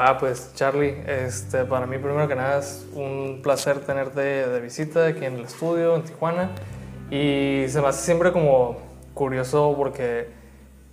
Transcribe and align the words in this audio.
Va, 0.00 0.16
pues 0.16 0.54
Charlie, 0.54 0.96
este, 1.06 1.66
para 1.66 1.86
mí 1.86 1.98
primero 1.98 2.26
que 2.26 2.34
nada 2.34 2.60
es 2.60 2.86
un 2.94 3.40
placer 3.42 3.80
tenerte 3.80 4.20
de 4.20 4.60
visita 4.62 5.04
aquí 5.08 5.26
en 5.26 5.34
el 5.34 5.42
estudio, 5.42 5.94
en 5.94 6.04
Tijuana. 6.04 6.52
Y 7.10 7.66
se 7.68 7.82
me 7.82 7.88
hace 7.88 8.06
siempre 8.06 8.32
como 8.32 8.78
curioso 9.12 9.74
porque 9.76 10.28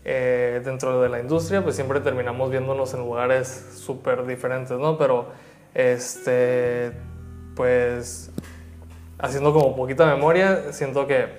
eh, 0.04 0.61
dentro 0.65 1.01
de 1.01 1.07
la 1.07 1.21
industria 1.21 1.64
pues 1.64 1.78
siempre 1.78 2.01
terminamos 2.01 2.51
viéndonos 2.51 2.93
en 2.96 3.00
lugares 3.00 3.70
súper 3.75 4.25
diferentes, 4.25 4.78
¿no? 4.78 4.97
Pero 4.97 5.29
este, 5.74 6.92
pues 7.55 8.29
haciendo 9.19 9.54
como 9.54 9.74
poquita 9.74 10.05
memoria, 10.05 10.74
siento 10.74 11.07
que 11.07 11.29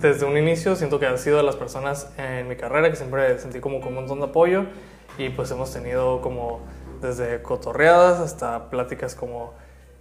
desde 0.00 0.26
un 0.26 0.36
inicio 0.36 0.76
siento 0.76 1.00
que 1.00 1.06
has 1.06 1.22
sido 1.22 1.38
de 1.38 1.44
las 1.44 1.56
personas 1.56 2.12
en 2.18 2.46
mi 2.46 2.56
carrera 2.56 2.90
que 2.90 2.96
siempre 2.96 3.38
sentí 3.38 3.60
como, 3.60 3.80
como 3.80 3.88
un 3.88 3.94
montón 3.94 4.18
de 4.18 4.26
apoyo 4.26 4.66
y 5.18 5.30
pues 5.30 5.50
hemos 5.50 5.72
tenido 5.72 6.20
como 6.20 6.60
desde 7.00 7.42
cotorreadas 7.42 8.20
hasta 8.20 8.70
pláticas 8.70 9.14
como 9.14 9.52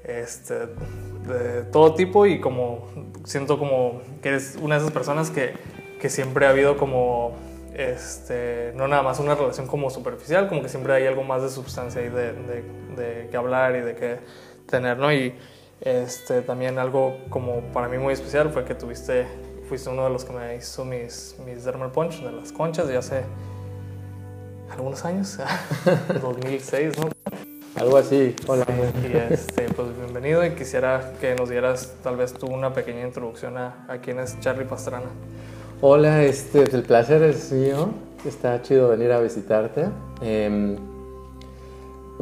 este, 0.03 0.67
de 1.27 1.63
todo 1.71 1.93
tipo 1.93 2.25
y 2.25 2.39
como 2.39 2.87
siento 3.25 3.59
como 3.59 4.01
que 4.21 4.29
eres 4.29 4.57
una 4.61 4.75
de 4.75 4.81
esas 4.81 4.93
personas 4.93 5.29
que, 5.29 5.53
que 5.99 6.09
siempre 6.09 6.45
ha 6.45 6.49
habido 6.49 6.77
como 6.77 7.35
este, 7.73 8.73
no 8.75 8.87
nada 8.87 9.03
más 9.03 9.19
una 9.19 9.35
relación 9.35 9.67
como 9.67 9.89
superficial, 9.89 10.47
como 10.49 10.61
que 10.61 10.69
siempre 10.69 10.93
hay 10.93 11.05
algo 11.05 11.23
más 11.23 11.41
de 11.41 11.49
sustancia 11.49 12.01
ahí 12.01 12.09
de, 12.09 12.33
de, 12.33 12.63
de 12.95 13.29
que 13.29 13.37
hablar 13.37 13.75
y 13.75 13.81
de 13.81 13.95
que 13.95 14.19
tener, 14.69 14.97
¿no? 14.97 15.11
Y 15.13 15.35
este, 15.81 16.41
también 16.41 16.77
algo 16.77 17.17
como 17.29 17.61
para 17.73 17.87
mí 17.87 17.97
muy 17.97 18.13
especial 18.13 18.49
fue 18.49 18.65
que 18.65 18.75
tuviste, 18.75 19.25
fuiste 19.67 19.89
uno 19.89 20.03
de 20.03 20.09
los 20.09 20.25
que 20.25 20.33
me 20.33 20.55
hizo 20.55 20.83
mis, 20.83 21.37
mis 21.45 21.63
Dermal 21.63 21.91
Punch 21.91 22.21
de 22.21 22.31
las 22.31 22.51
conchas 22.51 22.89
ya 22.89 22.99
hace 22.99 23.23
algunos 24.71 25.05
años, 25.05 25.37
2006, 26.21 26.97
¿no? 26.97 27.09
Algo 27.75 27.97
así. 27.97 28.35
Hola. 28.47 28.65
Y 29.03 29.33
este, 29.33 29.63
pues 29.75 29.87
bienvenido 29.97 30.45
y 30.45 30.51
quisiera 30.51 31.13
que 31.21 31.35
nos 31.35 31.49
dieras 31.49 31.93
tal 32.03 32.17
vez 32.17 32.33
tú 32.33 32.47
una 32.47 32.73
pequeña 32.73 33.05
introducción 33.05 33.57
a, 33.57 33.85
a 33.87 33.99
quién 33.99 34.19
es 34.19 34.39
Charlie 34.39 34.65
Pastrana. 34.65 35.07
Hola, 35.81 36.23
este, 36.23 36.63
el 36.63 36.83
placer 36.83 37.23
es 37.23 37.51
mío. 37.51 37.89
Está 38.25 38.61
chido 38.61 38.89
venir 38.89 39.11
a 39.13 39.21
visitarte. 39.21 39.85
Eh, 40.21 40.77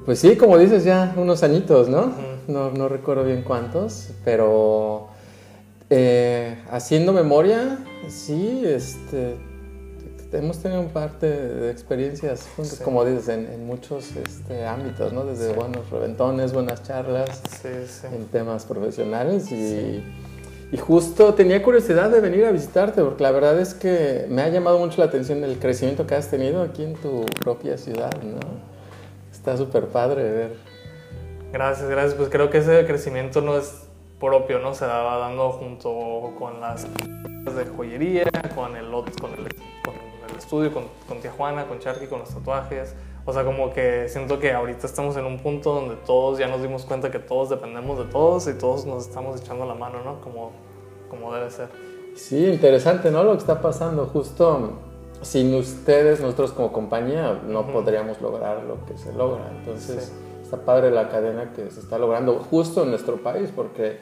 pues 0.06 0.20
sí, 0.20 0.36
como 0.36 0.58
dices, 0.58 0.84
ya 0.84 1.14
unos 1.18 1.42
añitos, 1.42 1.90
¿no? 1.90 2.14
No, 2.48 2.70
no 2.70 2.88
recuerdo 2.88 3.24
bien 3.24 3.42
cuántos, 3.42 4.12
pero 4.24 5.08
eh, 5.90 6.60
haciendo 6.70 7.14
memoria, 7.14 7.80
sí, 8.08 8.62
este, 8.64 9.38
hemos 10.38 10.58
tenido 10.60 10.82
un 10.82 10.90
par 10.90 11.20
de 11.20 11.70
experiencias 11.72 12.48
juntos, 12.56 12.78
Sí. 12.78 12.84
como 12.84 13.04
dices, 13.06 13.28
en, 13.30 13.46
en 13.52 13.66
muchos 13.66 14.16
este, 14.16 14.66
ámbitos, 14.66 15.14
¿no? 15.14 15.26
Desde 15.26 15.50
Sí. 15.50 15.56
buenos 15.56 15.90
reventones, 15.90 16.54
buenas 16.54 16.84
charlas, 16.84 17.42
Sí, 17.62 17.68
en 18.14 18.26
temas 18.28 18.66
profesionales 18.66 19.52
y, 19.52 20.04
y 20.72 20.78
justo 20.78 21.34
tenía 21.34 21.62
curiosidad 21.64 22.10
de 22.10 22.20
venir 22.20 22.46
a 22.46 22.52
visitarte 22.52 23.02
porque 23.04 23.24
la 23.24 23.32
verdad 23.32 23.60
es 23.60 23.74
que 23.74 24.26
me 24.30 24.42
ha 24.42 24.50
llamado 24.50 24.80
mucho 24.80 25.00
la 25.02 25.06
atención 25.08 25.44
el 25.44 25.58
crecimiento 25.60 26.06
que 26.08 26.16
has 26.16 26.28
tenido 26.30 26.62
aquí 26.62 26.84
en 26.84 26.96
tu 26.96 27.26
propia 27.42 27.78
ciudad, 27.78 28.12
¿no? 28.24 28.40
Está 29.32 29.56
súper 29.56 29.86
padre 29.88 30.24
ver. 30.24 30.56
Gracias, 31.54 31.90
gracias. 31.90 32.16
Pues 32.16 32.28
creo 32.30 32.50
que 32.50 32.58
ese 32.58 32.86
crecimiento 32.86 33.40
no 33.42 33.58
es 33.58 33.84
propio, 34.20 34.60
¿no? 34.60 34.74
Se 34.74 34.86
va 34.86 35.18
dando 35.18 35.52
junto 35.52 36.34
con 36.38 36.60
las 36.60 36.84
de 36.84 37.66
joyería, 37.78 38.26
con 38.54 38.76
el, 38.76 38.92
con 38.92 39.32
el, 39.32 39.48
con 39.86 39.94
el 40.38 40.44
estudio, 40.44 40.72
con, 40.74 40.86
con 41.08 41.20
Tía 41.20 41.32
Juana, 41.36 41.68
con 41.68 41.80
Charky, 41.80 42.08
con 42.08 42.20
los 42.20 42.30
tatuajes. 42.30 42.94
O 43.26 43.34
sea, 43.34 43.44
como 43.44 43.74
que 43.74 44.08
siento 44.08 44.40
que 44.40 44.54
ahorita 44.54 44.88
estamos 44.88 45.18
en 45.18 45.26
un 45.26 45.40
punto 45.40 45.74
donde 45.74 45.96
todos 46.06 46.38
ya 46.40 46.48
nos 46.48 46.62
dimos 46.62 46.86
cuenta 46.86 47.12
que 47.12 47.20
todos 47.20 47.50
dependemos 47.50 47.98
de 48.00 48.06
todos 48.06 48.48
y 48.48 48.54
todos 48.54 48.86
nos 48.86 49.08
estamos 49.08 49.42
echando 49.42 49.66
la 49.66 49.74
mano, 49.74 50.02
¿no? 50.04 50.22
Como, 50.22 50.52
como 51.10 51.34
debe 51.34 51.50
ser. 51.52 51.68
Sí, 52.16 52.46
interesante, 52.48 53.12
¿no? 53.12 53.24
Lo 53.24 53.34
que 53.34 53.40
está 53.40 53.62
pasando. 53.62 54.06
Justo 54.06 54.72
sin 55.22 55.54
ustedes, 55.56 56.22
nosotros 56.22 56.52
como 56.54 56.72
compañía, 56.72 57.42
no 57.46 57.68
podríamos 57.68 58.22
lograr 58.22 58.64
lo 58.64 58.86
que 58.86 58.98
se 58.98 59.12
logra. 59.12 59.50
Entonces, 59.60 60.06
Sí. 60.06 60.12
está 60.44 60.58
padre 60.58 60.92
la 60.92 61.10
cadena 61.10 61.52
que 61.54 61.70
se 61.70 61.82
está 61.82 61.98
logrando 61.98 62.40
justo 62.50 62.84
en 62.84 62.92
nuestro 62.92 63.18
país, 63.18 63.52
porque 63.54 63.98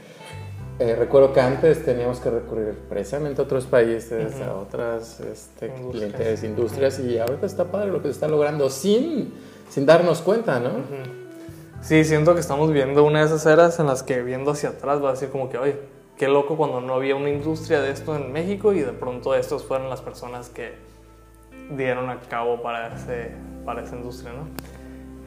eh, 0.79 0.95
recuerdo 0.95 1.31
que 1.31 1.39
antes 1.39 1.85
teníamos 1.85 2.19
que 2.19 2.29
recurrir 2.29 2.73
precisamente 2.89 3.41
a 3.41 3.45
otros 3.45 3.65
países, 3.65 4.41
a 4.41 4.55
otras 4.55 5.21
este, 5.21 5.67
Industrias. 5.67 5.91
clientes, 5.91 6.43
industrias, 6.43 6.99
y 6.99 7.17
ahorita 7.17 7.45
está 7.45 7.65
padre 7.65 7.91
lo 7.91 8.01
que 8.01 8.09
se 8.09 8.13
está 8.13 8.27
logrando 8.27 8.69
sin, 8.69 9.33
sin 9.69 9.85
darnos 9.85 10.21
cuenta, 10.21 10.59
¿no? 10.59 10.71
Sí, 11.81 12.03
siento 12.03 12.33
que 12.33 12.41
estamos 12.41 12.67
viviendo 12.67 13.03
una 13.03 13.19
de 13.19 13.25
esas 13.25 13.45
eras 13.45 13.79
en 13.79 13.87
las 13.87 14.03
que 14.03 14.21
viendo 14.21 14.51
hacia 14.51 14.69
atrás 14.69 15.01
va 15.03 15.09
a 15.09 15.11
decir 15.13 15.29
como 15.29 15.49
que, 15.49 15.57
oye, 15.57 15.77
qué 16.17 16.27
loco 16.27 16.57
cuando 16.57 16.81
no 16.81 16.95
había 16.95 17.15
una 17.15 17.29
industria 17.29 17.79
de 17.81 17.91
esto 17.91 18.15
en 18.15 18.33
México 18.33 18.73
y 18.73 18.81
de 18.81 18.91
pronto 18.91 19.35
estos 19.35 19.63
fueron 19.63 19.89
las 19.89 20.01
personas 20.01 20.49
que 20.49 20.73
dieron 21.71 22.09
a 22.09 22.19
cabo 22.21 22.61
para, 22.61 22.95
ese, 22.95 23.31
para 23.65 23.83
esa 23.83 23.95
industria, 23.95 24.33
¿no? 24.33 24.47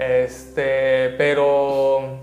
Este, 0.03 1.15
pero 1.17 2.21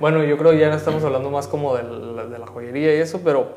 bueno, 0.00 0.22
yo 0.24 0.36
creo 0.38 0.52
que 0.52 0.58
ya 0.58 0.72
estamos 0.74 1.02
hablando 1.04 1.30
más 1.30 1.48
como 1.48 1.76
de 1.76 1.82
la, 1.82 2.26
de 2.26 2.38
la 2.38 2.46
joyería 2.46 2.94
y 2.96 3.00
eso, 3.00 3.20
pero 3.24 3.48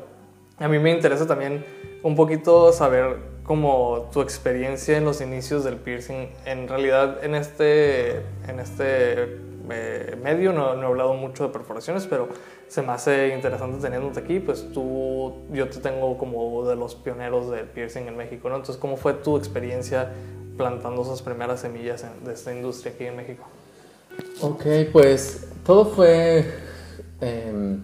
a 0.58 0.68
mí 0.68 0.78
me 0.78 0.90
interesa 0.90 1.26
también 1.26 1.64
un 2.02 2.16
poquito 2.16 2.72
saber 2.72 3.16
como 3.44 4.08
tu 4.12 4.20
experiencia 4.22 4.96
en 4.96 5.04
los 5.04 5.20
inicios 5.20 5.64
del 5.64 5.76
piercing. 5.76 6.28
En 6.44 6.68
realidad, 6.68 7.24
en 7.24 7.34
este, 7.34 8.16
en 8.48 8.60
este 8.60 9.38
eh, 9.70 10.16
medio 10.22 10.52
no, 10.52 10.74
no 10.74 10.82
he 10.82 10.86
hablado 10.86 11.14
mucho 11.14 11.44
de 11.46 11.52
perforaciones, 11.52 12.06
pero 12.06 12.28
se 12.68 12.82
me 12.82 12.92
hace 12.92 13.28
interesante 13.34 13.80
teniéndote 13.80 14.20
aquí. 14.20 14.40
Pues 14.40 14.72
tú, 14.72 15.34
yo 15.52 15.68
te 15.68 15.78
tengo 15.80 16.18
como 16.18 16.64
de 16.66 16.76
los 16.76 16.94
pioneros 16.94 17.50
del 17.50 17.66
piercing 17.66 18.02
en 18.08 18.16
México, 18.16 18.48
¿no? 18.48 18.56
Entonces, 18.56 18.76
¿cómo 18.80 18.96
fue 18.96 19.12
tu 19.14 19.36
experiencia 19.36 20.10
plantando 20.56 21.02
esas 21.02 21.22
primeras 21.22 21.60
semillas 21.60 22.04
en- 22.04 22.24
de 22.24 22.32
esta 22.34 22.52
industria 22.54 22.92
aquí 22.94 23.06
en 23.06 23.16
México? 23.16 23.44
Ok, 24.40 24.64
pues 24.92 25.48
todo 25.64 25.84
fue 25.84 26.44
em, 27.20 27.80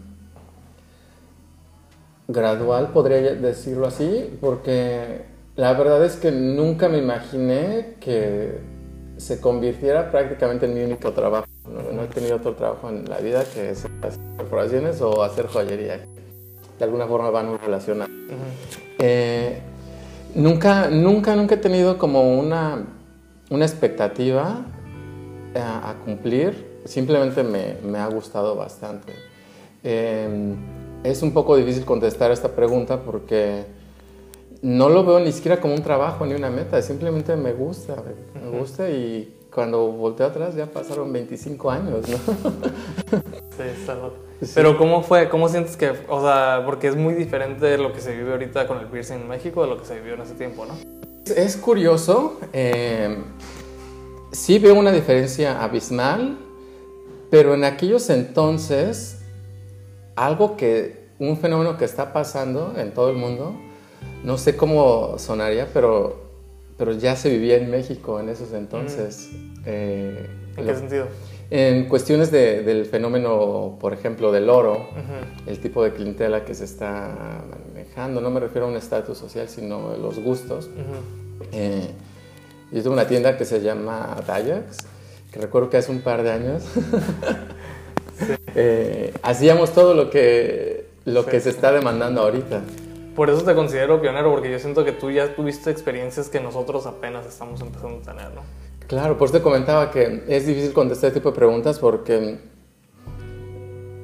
gradual, 2.27 2.89
podría 2.93 3.35
decirlo 3.35 3.87
así, 3.87 4.37
porque 4.41 5.23
la 5.55 5.73
verdad 5.75 6.05
es 6.05 6.17
que 6.17 6.33
nunca 6.33 6.89
me 6.89 6.99
imaginé 6.99 7.95
que 8.01 8.59
se 9.17 9.41
convirtiera 9.41 10.11
prácticamente 10.11 10.67
en 10.67 10.75
mi 10.75 10.83
único 10.83 11.13
trabajo. 11.13 11.47
No, 11.65 11.93
no 11.93 12.03
he 12.03 12.07
tenido 12.07 12.37
otro 12.37 12.55
trabajo 12.55 12.89
en 12.89 13.09
la 13.09 13.19
vida 13.19 13.45
que 13.45 13.71
es 13.71 13.85
hacer 14.03 14.21
perforaciones 14.37 15.01
o 15.01 15.23
hacer 15.23 15.47
joyería. 15.47 16.01
De 16.79 16.85
alguna 16.85 17.07
forma 17.07 17.31
van 17.31 17.49
muy 17.49 17.59
relacionados. 17.59 18.11
Eh, 18.99 19.61
nunca, 20.35 20.89
nunca, 20.91 21.37
nunca 21.37 21.55
he 21.57 21.59
tenido 21.59 21.99
como 21.99 22.39
una, 22.39 22.85
una 23.51 23.65
expectativa 23.65 24.65
a, 25.55 25.91
a 25.91 25.95
cumplir. 26.05 26.81
Simplemente 26.85 27.43
me, 27.43 27.77
me 27.85 27.99
ha 27.99 28.07
gustado 28.07 28.55
bastante. 28.55 29.13
Eh, 29.85 30.55
es 31.05 31.23
un 31.23 31.33
poco 31.33 31.57
difícil 31.57 31.85
contestar 31.85 32.31
esta 32.31 32.49
pregunta 32.49 33.01
porque 33.03 33.65
no 34.63 34.89
lo 34.89 35.05
veo 35.05 35.21
ni 35.21 35.33
siquiera 35.33 35.61
como 35.61 35.75
un 35.75 35.83
trabajo 35.83 36.27
ni 36.27 36.35
una 36.35 36.51
meta. 36.51 36.81
Simplemente 36.83 37.37
me 37.37 37.53
gusta, 37.53 37.97
me, 38.35 38.41
me 38.41 38.59
gusta 38.59 38.91
y 38.91 39.35
cuando 39.53 39.91
volteo 39.93 40.27
atrás 40.27 40.55
ya 40.55 40.67
pasaron 40.67 41.13
25 41.13 41.71
años, 41.71 42.09
¿no? 42.09 42.19
Sí, 43.59 43.65
está 43.65 43.97
loco. 43.97 44.15
Sí. 44.41 44.53
Pero 44.55 44.79
¿cómo 44.79 45.03
fue? 45.03 45.29
¿Cómo 45.29 45.49
sientes 45.49 45.77
que, 45.77 45.91
o 46.09 46.21
sea, 46.21 46.63
porque 46.65 46.87
es 46.87 46.95
muy 46.95 47.15
diferente 47.15 47.67
de 47.67 47.77
lo 47.77 47.93
que 47.93 48.01
se 48.01 48.15
vive 48.15 48.31
ahorita 48.31 48.69
con 48.69 48.79
el 48.79 48.87
piercing 48.87 49.17
en 49.17 49.29
México 49.29 49.63
de 49.63 49.69
lo 49.69 49.79
que 49.79 49.85
se 49.85 49.97
vivió 49.97 50.15
en 50.15 50.21
ese 50.21 50.35
tiempo, 50.35 50.65
¿no? 50.65 50.75
Es 51.35 51.57
curioso, 51.57 52.39
eh, 52.53 53.19
sí 54.33 54.59
veo 54.59 54.75
una 54.75 54.93
diferencia 54.93 55.63
abismal, 55.63 56.39
pero 57.31 57.55
en 57.55 57.65
aquellos 57.65 58.09
entonces, 58.11 59.21
algo 60.17 60.57
que, 60.57 61.09
un 61.19 61.37
fenómeno 61.37 61.77
que 61.77 61.85
está 61.85 62.13
pasando 62.13 62.75
en 62.77 62.93
todo 62.93 63.11
el 63.11 63.17
mundo, 63.17 63.55
no 64.25 64.39
sé 64.39 64.57
cómo 64.57 65.19
sonaría, 65.19 65.69
pero, 65.73 66.17
pero 66.77 66.93
ya 66.93 67.17
se 67.17 67.29
vivía 67.31 67.57
en 67.57 67.71
México 67.71 68.21
en 68.21 68.29
esos 68.29 68.53
entonces. 68.53 69.31
Eh, 69.67 70.29
¿En 70.57 70.67
lo- 70.67 70.73
qué 70.73 70.79
sentido? 70.79 71.07
en 71.51 71.89
cuestiones 71.89 72.31
de- 72.31 72.63
del 72.63 72.85
fenómeno, 72.85 73.79
por 73.81 73.95
ejemplo, 73.95 74.31
del 74.33 74.51
oro, 74.51 74.87
el 75.47 75.59
tipo 75.61 75.83
de 75.83 75.95
clientela 75.95 76.45
que 76.45 76.55
se 76.55 76.65
está 76.65 77.43
manejando, 77.73 78.21
no 78.21 78.29
me 78.31 78.39
refiero 78.39 78.67
a 78.67 78.71
un 78.71 78.77
estatus 78.77 79.17
social, 79.17 79.49
sino 79.49 79.97
los 79.97 80.19
gustos. 80.23 80.69
Eh, 81.53 81.91
yo 82.73 82.83
tengo 82.83 82.93
una 82.95 83.07
tienda 83.07 83.37
que 83.37 83.45
se 83.45 83.61
llama 83.61 84.17
Dayax, 84.27 84.79
que 85.33 85.41
recuerdo 85.41 85.71
que 85.71 85.77
hace 85.79 85.91
un 85.91 86.01
par 86.01 86.23
de 86.23 86.31
años 86.33 86.63
eh, 88.55 89.13
hacíamos 89.23 89.73
todo 89.73 89.95
lo 89.95 90.11
que, 90.11 90.89
lo 91.05 91.23
Sí, 91.25 91.31
que 91.31 91.41
se 91.41 91.51
sí. 91.51 91.57
está 91.57 91.73
demandando 91.73 92.23
ahorita. 92.23 92.61
Por 93.15 93.31
eso 93.31 93.43
te 93.43 93.55
considero 93.55 94.01
pionero, 94.01 94.31
porque 94.31 94.51
yo 94.51 94.59
siento 94.59 94.85
que 94.85 94.93
tú 94.93 95.11
ya 95.11 95.35
tuviste 95.35 95.71
experiencias 95.71 96.29
que 96.29 96.41
nosotros 96.41 96.87
apenas 96.87 97.27
estamos 97.27 97.61
empezando 97.61 97.99
a 97.99 98.03
tener, 98.03 98.31
¿no? 98.33 98.43
Claro, 98.87 99.19
por 99.19 99.29
eso 99.29 99.39
te 99.39 99.43
comentaba 99.43 99.91
que 99.91 100.25
es 100.29 100.47
difícil 100.47 100.73
contestar 100.73 101.09
este 101.09 101.21
tipo 101.21 101.31
de 101.31 101.37
preguntas 101.37 101.79
porque 101.79 102.39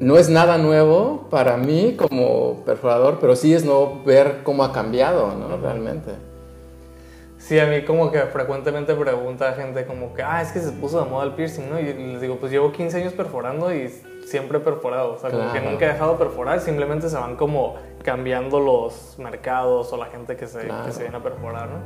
no 0.01 0.19
es 0.19 0.29
nada 0.29 0.59
nuevo 0.59 1.29
para 1.31 1.57
mí 1.57 1.95
como 1.97 2.65
perforador, 2.65 3.19
pero 3.21 3.37
sí 3.37 3.55
es 3.55 3.65
nuevo 3.65 4.03
ver 4.05 4.41
cómo 4.43 4.65
ha 4.65 4.73
cambiado, 4.73 5.35
¿no? 5.37 5.57
Realmente. 5.57 6.11
Sí, 7.47 7.59
a 7.59 7.67
mí 7.67 7.83
como 7.85 8.11
que 8.11 8.21
frecuentemente 8.21 8.95
pregunta 8.95 9.51
a 9.51 9.53
gente 9.53 9.85
como 9.85 10.15
que, 10.15 10.23
ah, 10.23 10.41
es 10.41 10.51
que 10.51 10.61
se 10.61 10.73
puso 10.73 11.05
de 11.05 11.11
moda 11.11 11.27
el 11.27 11.33
piercing, 11.33 11.69
¿no? 11.69 11.79
Y 11.79 11.93
les 11.93 12.23
digo, 12.23 12.39
pues 12.39 12.51
llevo 12.51 12.73
15 12.73 12.97
años 12.97 13.13
perforando 13.13 13.75
y 13.75 13.91
siempre 14.25 14.57
he 14.57 14.61
perforado, 14.63 15.13
o 15.13 15.19
sea, 15.19 15.29
como 15.29 15.53
que 15.53 15.61
nunca 15.61 15.85
he 15.85 15.89
dejado 15.89 16.13
de 16.13 16.19
perforar, 16.21 16.61
simplemente 16.61 17.11
se 17.11 17.17
van 17.17 17.37
como 17.37 17.75
cambiando 18.03 18.61
los 18.61 19.17
mercados 19.19 19.93
o 19.93 19.99
la 19.99 20.07
gente 20.07 20.37
que 20.37 20.47
se, 20.47 20.61
que 20.87 20.93
se 20.93 21.03
viene 21.03 21.19
a 21.19 21.23
perforar, 21.23 21.69
¿no? 21.69 21.77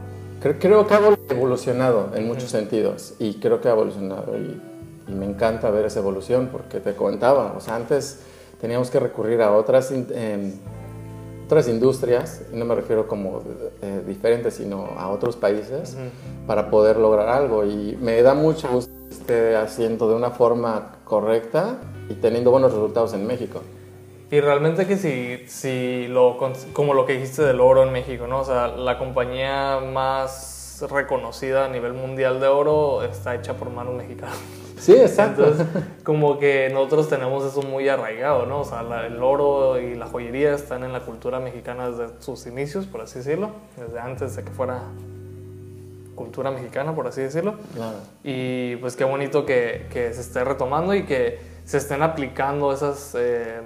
Creo, 0.40 0.58
creo, 0.60 0.87
que 0.87 0.94
ha 0.94 1.00
evolucionado 1.31 2.10
en 2.14 2.28
muchos 2.28 2.50
sentidos 2.50 3.16
y 3.19 3.40
creo 3.40 3.60
que 3.60 3.66
ha 3.66 3.72
evolucionado 3.72 4.38
y, 4.38 4.62
y, 5.08 5.12
me 5.12 5.26
encanta 5.26 5.72
ver 5.72 5.87
esa 5.87 5.99
evolución 5.99 6.50
porque 6.52 6.78
te 6.78 6.94
comentaba, 6.94 7.55
o 7.56 7.60
sea, 7.60 7.75
antes 7.75 8.20
teníamos 8.60 8.93
que 8.93 9.00
recurrir 9.00 9.43
a 9.43 9.50
otras... 9.50 9.90
Eh, 9.90 10.55
otras 11.48 11.66
industrias, 11.66 12.42
y 12.52 12.56
no 12.56 12.66
me 12.66 12.74
refiero 12.74 13.08
como 13.08 13.40
eh, 13.80 14.02
diferentes, 14.06 14.52
sino 14.52 14.90
a 14.98 15.08
otros 15.08 15.34
países, 15.34 15.96
para 16.46 16.68
poder 16.68 16.98
lograr 16.98 17.26
algo. 17.30 17.64
Y 17.64 17.96
me 17.98 18.20
da 18.20 18.34
mucho 18.34 18.68
gusto 18.68 18.92
que 19.08 19.14
esté 19.14 19.56
haciendo 19.56 20.10
de 20.10 20.14
una 20.14 20.30
forma 20.30 20.98
correcta 21.06 21.78
y 22.10 22.14
teniendo 22.16 22.50
buenos 22.50 22.74
resultados 22.74 23.14
en 23.14 23.26
México. 23.26 23.62
Y 24.30 24.40
realmente 24.40 24.86
que 24.86 24.98
si, 24.98 25.48
si 25.48 26.06
lo, 26.08 26.36
como 26.74 26.92
lo 26.92 27.06
que 27.06 27.14
dijiste 27.14 27.40
del 27.40 27.62
oro 27.62 27.82
en 27.82 27.92
México, 27.92 28.26
¿no? 28.26 28.40
O 28.40 28.44
sea, 28.44 28.68
la 28.68 28.98
compañía 28.98 29.80
más 29.80 30.84
reconocida 30.90 31.64
a 31.64 31.68
nivel 31.70 31.94
mundial 31.94 32.40
de 32.40 32.48
oro 32.48 33.02
está 33.04 33.34
hecha 33.34 33.54
por 33.54 33.70
manos 33.70 33.94
mexicanas. 33.94 34.36
Sí, 34.78 34.92
exacto. 34.92 35.44
Entonces, 35.44 35.66
como 36.04 36.38
que 36.38 36.70
nosotros 36.72 37.08
tenemos 37.08 37.44
eso 37.44 37.62
muy 37.62 37.88
arraigado, 37.88 38.46
¿no? 38.46 38.60
O 38.60 38.64
sea, 38.64 38.80
el 39.06 39.22
oro 39.22 39.78
y 39.78 39.94
la 39.94 40.06
joyería 40.06 40.54
están 40.54 40.84
en 40.84 40.92
la 40.92 41.00
cultura 41.00 41.40
mexicana 41.40 41.90
desde 41.90 42.20
sus 42.20 42.46
inicios, 42.46 42.86
por 42.86 43.00
así 43.00 43.19
decirlo, 43.19 43.50
desde 43.76 43.98
antes 43.98 44.36
de 44.36 44.44
que 44.44 44.50
fuera 44.50 44.82
cultura 46.14 46.50
mexicana, 46.50 46.94
por 46.94 47.06
así 47.06 47.20
decirlo. 47.20 47.54
Claro. 47.75 47.98
Y 48.25 48.76
pues 48.76 48.96
qué 48.96 49.04
bonito 49.04 49.46
que, 49.46 49.86
que, 49.90 50.12
se 50.12 50.20
esté 50.20 50.44
retomando 50.44 50.94
y 50.94 51.04
que 51.04 51.38
se 51.64 51.78
estén 51.78 52.02
aplicando 52.02 52.72
esas... 52.72 53.14
Eh, 53.19 53.60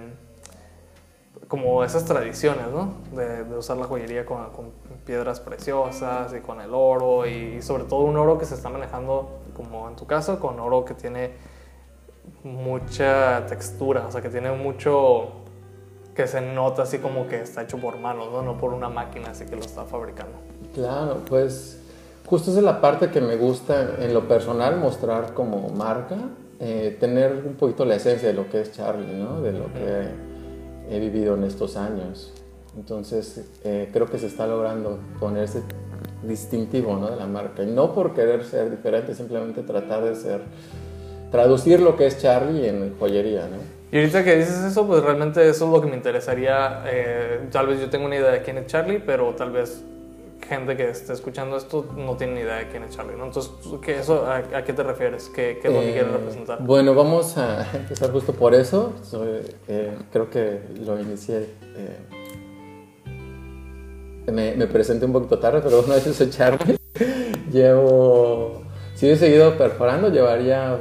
como 1.53 1.85
esas 1.85 2.07
tradiciones, 2.07 2.69
¿no? 2.69 2.95
De, 3.15 3.43
usar 3.55 3.77
la 3.77 3.85
joyería 3.85 4.25
con, 4.25 4.73
piedras 5.05 5.39
preciosas 5.39 6.33
y 6.33 6.41
con 6.41 6.63
el 6.63 6.71
oro 6.73 7.27
y, 7.27 7.61
sobre 7.61 7.85
todo 7.85 8.05
un 8.05 8.17
oro 8.17 8.39
que 8.39 8.47
se 8.47 8.55
está 8.55 8.71
manejando, 8.71 9.42
como 9.55 9.89
en 9.89 9.97
tu 9.97 10.07
caso, 10.07 10.39
con 10.41 10.59
oro 10.61 10.85
que 10.85 10.95
tiene 10.95 11.33
mucha 12.45 13.47
textura, 13.47 14.07
o 14.07 14.13
sea, 14.13 14.21
que 14.21 14.29
tiene 14.29 14.53
mucho 14.53 15.33
que 16.15 16.27
se 16.27 16.41
nota 16.41 16.83
así 16.83 16.99
como 16.99 17.27
que 17.27 17.41
está 17.41 17.63
hecho 17.63 17.79
por 17.79 17.99
manos, 17.99 18.31
¿no? 18.31 18.43
No 18.43 18.59
por 18.59 18.73
una 18.73 18.89
máquina 18.89 19.31
así 19.31 19.47
que 19.47 19.57
lo 19.57 19.63
está 19.63 19.85
fabricando. 19.85 20.37
Claro, 20.75 21.23
pues 21.27 21.81
justo 22.27 22.51
esa 22.51 22.61
es 22.61 22.65
la 22.65 22.81
parte 22.81 23.11
que 23.11 23.21
me 23.21 23.37
gusta 23.37 23.97
en 23.99 24.13
lo 24.13 24.29
personal 24.29 24.77
mostrar 24.79 25.33
como 25.33 25.71
marca, 25.71 26.17
eh, 26.61 26.97
tener 27.01 27.43
un 27.47 27.55
poquito 27.55 27.85
la 27.85 27.97
esencia 27.97 28.29
de 28.29 28.35
lo 28.35 28.49
que 28.49 28.61
es 28.61 28.73
Charlie, 28.73 29.15
¿no? 29.15 29.41
De 29.41 29.53
lo 29.53 29.73
que 29.73 30.09
he 30.91 31.01
vivido 31.01 31.35
en 31.35 31.45
estos 31.45 31.77
años. 31.77 32.33
Entonces, 32.77 33.45
eh, 33.65 33.91
creo 33.93 34.07
que 34.07 34.19
se 34.19 34.27
está 34.27 34.47
logrando 34.47 34.99
ponerse 35.19 35.63
distintivo 36.23 36.97
¿no? 36.97 37.11
de 37.11 37.17
la 37.17 37.27
marca. 37.27 37.63
Y 37.63 37.67
no 37.67 37.93
por 37.93 38.15
querer 38.15 38.45
ser 38.45 38.71
diferente, 38.71 39.15
simplemente 39.15 39.63
tratar 39.63 40.05
de 40.05 40.15
ser, 40.15 40.41
traducir 41.31 41.81
lo 41.81 41.97
que 41.97 42.07
es 42.07 42.19
Charlie 42.21 42.69
en 42.69 42.97
joyería. 42.99 43.49
¿no? 43.49 43.59
Y 43.93 43.99
ahorita 43.99 44.25
que 44.25 44.37
dices 44.37 44.65
eso, 44.65 44.87
pues 44.87 45.03
realmente 45.03 45.49
eso 45.49 45.67
es 45.67 45.71
lo 45.71 45.81
que 45.81 45.87
me 45.87 45.97
interesaría. 45.97 46.83
Eh, 46.87 47.49
tal 47.51 47.67
vez 47.67 47.81
yo 47.81 47.91
tengo 47.91 48.07
una 48.07 48.17
idea 48.17 48.31
de 48.31 48.43
quién 48.43 48.59
es 48.59 48.67
Charlie, 48.67 49.01
pero 49.01 49.35
tal 49.35 49.51
vez 49.51 49.85
gente 50.49 50.77
que 50.77 50.91
esté 50.91 51.13
escuchando 51.13 51.57
esto 51.57 51.87
no 51.97 52.17
tiene 52.17 52.35
ni 52.35 52.41
idea 52.41 52.57
de 52.57 52.69
quién 52.69 52.83
es 52.83 52.97
Charlie, 52.97 53.17
¿no? 53.17 53.27
Entonces, 53.27 53.53
¿qué, 53.81 53.99
eso, 53.99 54.27
a, 54.27 54.63
qué 54.65 54.73
te 54.73 54.83
refieres? 54.83 55.29
¿Qué, 55.29 55.59
qué 55.61 55.69
es 55.69 55.75
lo 55.75 55.81
que 55.81 55.93
quieres 55.93 56.11
eh, 56.11 56.17
representar? 56.17 56.63
Bueno, 56.63 56.95
vamos 56.95 57.37
a 57.39 57.67
empezar 57.77 58.11
justo 58.11 58.33
por 58.33 58.55
eso. 58.55 58.93
Eh, 59.69 59.97
creo 60.11 60.31
que 60.31 60.61
lo 60.85 60.99
inicié... 60.99 61.49
Me, 64.27 64.55
me, 64.55 64.67
presenté 64.67 65.07
un 65.07 65.13
poquito 65.13 65.39
tarde, 65.39 65.61
pero 65.63 65.81
una 65.81 65.95
vez 65.95 66.05
soy 66.05 66.31
Charlie. 66.31 66.77
Llevo... 67.51 68.63
Si 68.95 69.07
hubiera 69.07 69.19
seguido 69.19 69.59
perforando, 69.59 70.11
llevaría 70.11 70.79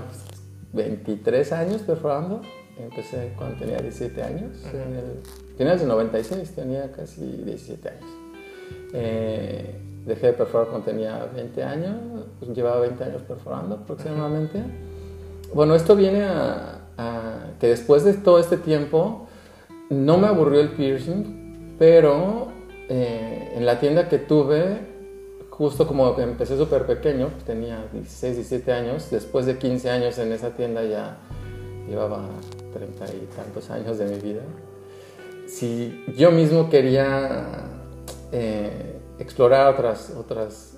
23 0.73 1.51
años 1.53 1.81
perforando. 1.81 2.41
Empecé 2.77 3.33
cuando 3.37 3.57
tenía 3.57 3.77
17 3.77 4.23
años. 4.23 4.57
en 4.73 4.95
el, 4.95 5.57
finales 5.57 5.81
de 5.81 5.87
96 5.87 6.51
tenía 6.55 6.91
casi 6.91 7.21
17 7.21 7.89
años. 7.89 8.09
Eh, 8.93 9.75
dejé 10.05 10.27
de 10.27 10.33
perforar 10.33 10.67
cuando 10.67 10.85
tenía 10.85 11.29
20 11.33 11.63
años, 11.63 11.95
pues 12.39 12.51
llevaba 12.55 12.79
20 12.81 13.03
años 13.03 13.21
perforando 13.23 13.75
aproximadamente. 13.75 14.63
Bueno, 15.53 15.75
esto 15.75 15.95
viene 15.95 16.23
a, 16.23 16.77
que 17.59 17.67
después 17.67 18.03
de 18.03 18.13
todo 18.13 18.39
este 18.39 18.57
tiempo 18.57 19.27
no 19.89 20.17
me 20.17 20.27
aburrió 20.27 20.61
el 20.61 20.69
piercing, 20.69 21.75
pero 21.77 22.47
eh, 22.93 23.53
en 23.55 23.65
la 23.65 23.79
tienda 23.79 24.09
que 24.09 24.17
tuve, 24.17 24.79
justo 25.49 25.87
como 25.87 26.19
empecé 26.19 26.57
súper 26.57 26.85
pequeño, 26.85 27.29
tenía 27.45 27.87
16, 27.93 28.35
17 28.35 28.73
años, 28.73 29.09
después 29.09 29.45
de 29.45 29.57
15 29.57 29.89
años 29.89 30.17
en 30.17 30.33
esa 30.33 30.49
tienda 30.49 30.83
ya 30.83 31.15
llevaba 31.87 32.25
30 32.73 33.05
y 33.15 33.29
tantos 33.33 33.69
años 33.69 33.97
de 33.97 34.05
mi 34.07 34.19
vida. 34.19 34.41
Si 35.47 36.03
yo 36.17 36.31
mismo 36.31 36.69
quería 36.69 37.63
eh, 38.33 38.99
explorar 39.19 39.73
otras, 39.73 40.09
otras, 40.09 40.73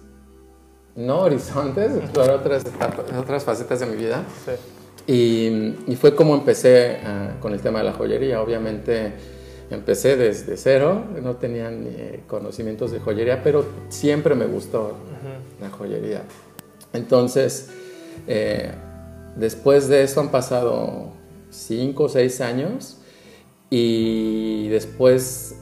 no 0.96 1.22
horizontes, 1.22 1.96
explorar 1.96 2.36
otras, 2.36 2.64
otras 3.18 3.44
facetas 3.44 3.80
de 3.80 3.88
mi 3.88 3.96
vida. 3.96 4.24
Y, 5.08 5.78
y, 5.88 5.96
fue 5.96 6.14
como 6.14 6.36
empecé 6.36 7.00
ah, 7.04 7.38
con 7.40 7.54
el 7.54 7.60
tema 7.60 7.80
de 7.80 7.86
la 7.86 7.94
joyería. 7.94 8.40
Obviamente 8.40 9.14
empecé 9.70 10.18
desde 10.18 10.58
cero, 10.58 11.04
no 11.22 11.36
tenía 11.36 11.72
ni 11.72 12.20
conocimientos 12.28 12.92
de 12.92 13.00
joyería, 13.00 13.44
pero 13.44 13.66
siempre 13.90 14.36
me 14.36 14.46
gustó 14.46 14.94
la 15.62 15.70
joyería. 15.70 16.24
Entonces, 16.94 17.70
eh, 18.28 18.72
después 19.36 19.88
de 19.88 20.04
eso 20.04 20.20
han 20.20 20.30
pasado 20.30 21.14
cinco 21.50 22.06
o 22.06 22.10
seis 22.10 22.42
años 22.42 22.98
y 23.70 24.68
después 24.70 25.56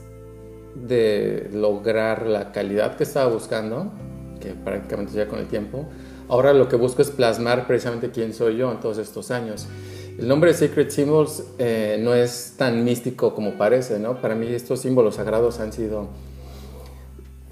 de 0.74 1.48
lograr 1.52 2.26
la 2.26 2.52
calidad 2.52 2.96
que 2.96 3.04
estaba 3.04 3.32
buscando, 3.32 3.92
que 4.40 4.50
prácticamente 4.50 5.12
ya 5.12 5.28
con 5.28 5.38
el 5.38 5.46
tiempo, 5.46 5.86
ahora 6.28 6.52
lo 6.52 6.68
que 6.68 6.76
busco 6.76 7.02
es 7.02 7.10
plasmar 7.10 7.66
precisamente 7.66 8.10
quién 8.10 8.34
soy 8.34 8.56
yo 8.56 8.70
en 8.72 8.80
todos 8.80 8.98
estos 8.98 9.30
años. 9.30 9.66
El 10.22 10.28
nombre 10.28 10.52
de 10.52 10.56
Secret 10.56 10.88
Symbols 10.90 11.42
eh, 11.58 11.98
no 12.00 12.14
es 12.14 12.54
tan 12.56 12.84
místico 12.84 13.34
como 13.34 13.58
parece, 13.58 13.98
¿no? 13.98 14.20
Para 14.22 14.36
mí 14.36 14.46
estos 14.46 14.78
símbolos 14.78 15.16
sagrados 15.16 15.58
han 15.58 15.72
sido, 15.72 16.06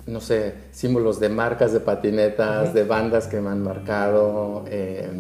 no 0.07 0.21
sé, 0.21 0.55
símbolos 0.71 1.19
de 1.19 1.31
marcas 1.31 1.73
de 1.73 1.81
patinetas, 1.81 2.73
de 2.73 2.85
bandas 2.85 3.27
que 3.27 3.41
me 3.41 3.51
han 3.51 3.61
marcado, 3.65 4.67
eh, 4.69 5.11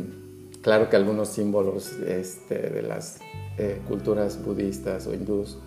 claro 0.63 0.89
que 0.89 0.95
algunos 0.95 1.31
símbolos 1.31 1.91
este, 2.07 2.71
de 2.71 2.83
las 2.83 3.19
eh, 3.59 3.81
culturas 3.89 4.41
budistas 4.45 5.09
o 5.09 5.13
hindús 5.15 5.59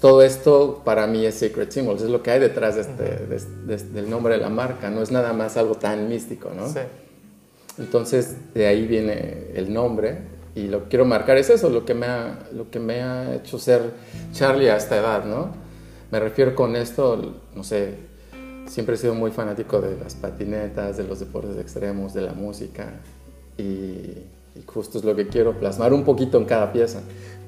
todo 0.00 0.22
esto 0.22 0.82
para 0.84 1.08
mí 1.08 1.26
es 1.26 1.34
Secret 1.34 1.70
Symbols, 1.72 2.02
es 2.02 2.10
lo 2.10 2.22
que 2.22 2.30
hay 2.30 2.40
detrás 2.40 2.74
de 2.76 2.82
este, 3.34 3.88
del 3.92 4.10
nombre 4.10 4.34
de 4.34 4.40
la 4.40 4.48
marca, 4.48 4.88
no 4.88 5.02
es 5.02 5.10
nada 5.10 5.32
más 5.32 5.56
algo 5.56 5.74
tan 5.74 6.08
místico, 6.08 6.50
¿no? 6.56 6.68
Sí. 6.68 6.78
Entonces 7.78 8.36
de 8.54 8.66
ahí 8.66 8.86
viene 8.86 9.48
el 9.54 9.72
nombre 9.72 10.39
y 10.54 10.68
lo 10.68 10.84
que 10.84 10.88
quiero 10.88 11.04
marcar 11.04 11.36
es 11.36 11.50
eso, 11.50 11.70
lo 11.70 11.84
que 11.84 11.94
me 11.94 12.06
ha, 12.06 12.38
lo 12.52 12.70
que 12.70 12.80
me 12.80 13.02
ha 13.02 13.34
hecho 13.34 13.58
ser 13.58 13.82
Charlie 14.32 14.68
a 14.68 14.76
esta 14.76 14.96
edad, 14.96 15.24
¿no? 15.24 15.52
Me 16.10 16.18
refiero 16.18 16.54
con 16.54 16.74
esto, 16.74 17.40
no 17.54 17.62
sé, 17.62 17.94
siempre 18.66 18.96
he 18.96 18.98
sido 18.98 19.14
muy 19.14 19.30
fanático 19.30 19.80
de 19.80 19.96
las 19.96 20.14
patinetas, 20.14 20.96
de 20.96 21.04
los 21.04 21.20
deportes 21.20 21.56
extremos, 21.56 22.14
de 22.14 22.22
la 22.22 22.32
música 22.32 23.00
y, 23.56 24.26
justo 24.66 24.98
es 24.98 25.04
lo 25.04 25.14
que 25.14 25.28
quiero 25.28 25.58
plasmar 25.58 25.92
un 25.92 26.04
poquito 26.04 26.36
en 26.36 26.44
cada 26.44 26.72
pieza. 26.72 27.00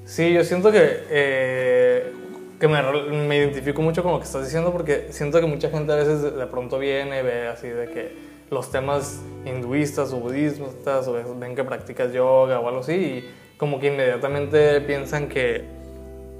Sí, 0.05 0.33
yo 0.33 0.45
siento 0.45 0.71
que 0.71 1.05
eh, 1.11 2.13
que 2.59 2.69
me, 2.69 2.81
me, 3.27 3.39
identifico 3.39 3.83
mucho 3.83 4.05
con 4.05 4.13
lo 4.13 4.19
que 4.19 4.25
estás 4.25 4.45
diciendo 4.45 4.71
porque 4.71 5.09
siento 5.11 5.41
que 5.41 5.47
mucha 5.47 5.69
gente 5.69 5.93
a 5.93 5.97
veces 5.97 6.23
de 6.23 6.47
pronto 6.47 6.79
viene 6.79 7.19
y 7.19 7.23
ve 7.23 7.49
así 7.49 7.67
de 7.67 7.89
que 7.89 8.32
los 8.53 8.71
temas 8.71 9.21
hinduistas 9.45 10.13
o 10.13 10.19
budistas 10.19 11.09
o 11.09 11.37
ven 11.39 11.57
que 11.57 11.65
practicas 11.65 12.13
yoga 12.13 12.61
o 12.61 12.69
algo 12.69 12.81
así 12.81 12.93
y 12.93 13.31
como 13.57 13.81
que 13.81 13.89
inmediatamente 13.89 14.81
piensan 14.83 15.29
que, 15.29 15.65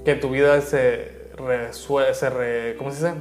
que 0.05 0.15
tu 0.15 0.29
vida 0.29 0.61
se, 0.61 1.29
se 2.13 2.75
¿cómo 2.77 2.91
se 2.91 2.95
dice? 2.95 3.13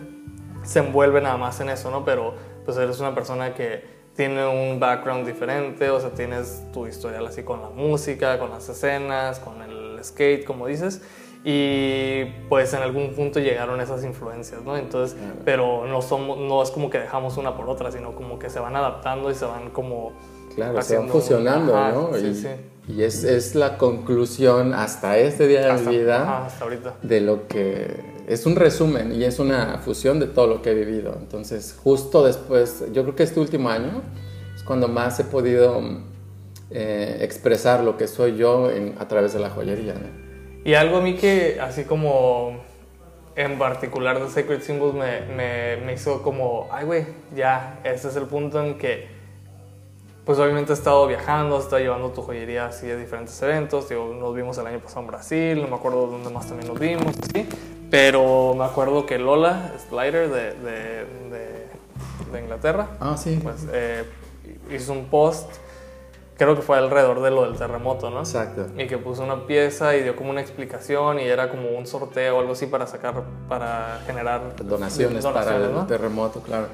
se 0.62 0.78
envuelve 0.78 1.20
nada 1.20 1.36
más 1.36 1.60
en 1.60 1.70
eso, 1.70 1.90
¿no? 1.90 2.04
Pero 2.04 2.34
pues 2.64 2.76
eres 2.76 3.00
una 3.00 3.14
persona 3.14 3.54
que 3.54 3.82
tiene 4.14 4.46
un 4.46 4.78
background 4.78 5.26
diferente, 5.26 5.90
o 5.90 5.98
sea, 5.98 6.10
tienes 6.10 6.62
tu 6.72 6.86
historial 6.86 7.26
así 7.26 7.42
con 7.42 7.62
la 7.62 7.70
música, 7.70 8.38
con 8.38 8.50
las 8.50 8.68
escenas, 8.68 9.38
con 9.38 9.62
el 9.62 9.98
skate, 10.04 10.44
como 10.44 10.66
dices, 10.66 11.02
y 11.44 12.24
pues 12.48 12.72
en 12.72 12.82
algún 12.82 13.14
punto 13.14 13.40
llegaron 13.40 13.80
esas 13.80 14.04
influencias, 14.04 14.62
¿no? 14.62 14.76
Entonces, 14.76 15.16
pero 15.44 15.86
no, 15.86 16.00
somos, 16.00 16.38
no 16.38 16.62
es 16.62 16.70
como 16.70 16.88
que 16.88 16.98
dejamos 16.98 17.36
una 17.36 17.56
por 17.56 17.68
otra, 17.68 17.90
sino 17.90 18.14
como 18.14 18.38
que 18.38 18.48
se 18.48 18.60
van 18.60 18.76
adaptando 18.76 19.30
y 19.30 19.34
se 19.34 19.44
van 19.44 19.70
como... 19.70 20.12
Claro, 20.54 20.80
se 20.82 20.98
van 20.98 21.08
fusionando, 21.08 21.72
¿no? 21.72 22.14
Sí, 22.16 22.26
y, 22.26 22.34
sí. 22.34 22.48
y 22.86 23.02
es, 23.02 23.24
es, 23.24 23.54
la 23.54 23.78
conclusión 23.78 24.74
hasta 24.74 25.18
este 25.18 25.48
día 25.48 25.62
de 25.62 25.70
Hasta, 25.70 25.90
mi 25.90 25.96
vida 25.96 26.22
ajá, 26.22 26.46
hasta 26.46 26.64
ahorita. 26.64 26.94
de 27.02 27.20
lo 27.22 27.48
que 27.48 28.22
es 28.28 28.46
un 28.46 28.54
resumen 28.54 29.12
y 29.12 29.24
es 29.24 29.38
una 29.38 29.78
fusión 29.78 30.20
de 30.20 30.26
todo 30.26 30.46
lo 30.46 30.62
que 30.62 30.70
he 30.70 30.74
vivido. 30.74 31.16
Entonces, 31.18 31.76
justo 31.82 32.24
después, 32.24 32.84
yo 32.92 33.02
creo 33.02 33.16
que 33.16 33.22
este 33.24 33.40
último 33.40 33.70
año 33.70 34.02
es 34.54 34.62
cuando 34.62 34.86
más 34.88 35.18
he 35.18 35.24
podido 35.24 35.80
eh, 36.70 37.18
expresar 37.22 37.82
lo 37.82 37.96
que 37.96 38.06
soy 38.06 38.36
yo 38.36 38.70
en, 38.70 38.94
a 38.98 39.08
través 39.08 39.32
de 39.32 39.40
la 39.40 39.50
joyería. 39.50 39.94
¿no? 39.94 40.31
Y 40.64 40.74
algo 40.74 40.98
a 40.98 41.00
mí 41.00 41.14
que, 41.16 41.58
así 41.60 41.84
como 41.84 42.60
en 43.34 43.58
particular 43.58 44.20
de 44.22 44.28
Sacred 44.28 44.60
Symbols, 44.62 44.94
me, 44.94 45.20
me, 45.34 45.76
me 45.78 45.94
hizo 45.94 46.22
como, 46.22 46.68
ay, 46.70 46.84
güey, 46.84 47.06
ya, 47.34 47.80
ese 47.84 48.08
es 48.08 48.16
el 48.16 48.26
punto 48.26 48.62
en 48.64 48.78
que 48.78 49.20
pues 50.24 50.38
obviamente 50.38 50.70
he 50.72 50.74
estado 50.74 51.04
viajando, 51.08 51.56
he 51.56 51.60
estado 51.60 51.78
llevando 51.82 52.10
tu 52.10 52.22
joyería 52.22 52.66
así 52.66 52.88
a 52.88 52.94
diferentes 52.96 53.42
eventos. 53.42 53.88
Digo, 53.88 54.14
nos 54.14 54.32
vimos 54.36 54.56
el 54.58 54.66
año 54.68 54.78
pasado 54.78 55.00
en 55.00 55.06
Brasil, 55.08 55.60
no 55.60 55.66
me 55.66 55.74
acuerdo 55.74 56.06
dónde 56.06 56.30
más 56.30 56.46
también 56.46 56.68
nos 56.68 56.78
vimos, 56.78 57.12
¿sí? 57.34 57.48
Pero 57.90 58.54
me 58.56 58.64
acuerdo 58.64 59.04
que 59.04 59.18
Lola 59.18 59.72
Slider 59.88 60.28
de, 60.30 60.52
de, 60.54 61.06
de, 61.28 61.66
de 62.32 62.40
Inglaterra, 62.40 62.86
Ah, 63.00 63.16
sí. 63.18 63.40
pues 63.42 63.66
eh, 63.72 64.04
hizo 64.70 64.92
un 64.92 65.06
post, 65.06 65.50
creo 66.36 66.56
que 66.56 66.62
fue 66.62 66.78
alrededor 66.78 67.20
de 67.22 67.30
lo 67.30 67.42
del 67.42 67.56
terremoto, 67.56 68.10
¿no? 68.10 68.20
Exacto. 68.20 68.66
Y 68.76 68.86
que 68.86 68.98
puso 68.98 69.22
una 69.22 69.46
pieza 69.46 69.96
y 69.96 70.02
dio 70.02 70.16
como 70.16 70.30
una 70.30 70.40
explicación 70.40 71.20
y 71.20 71.24
era 71.24 71.50
como 71.50 71.70
un 71.70 71.86
sorteo 71.86 72.36
o 72.36 72.40
algo 72.40 72.52
así 72.52 72.66
para 72.66 72.86
sacar, 72.86 73.22
para 73.48 74.00
generar 74.06 74.56
Donaciones, 74.56 75.24
para 75.24 75.56
el 75.56 75.72
¿no? 75.72 75.86
terremoto, 75.86 76.40
claro. 76.40 76.66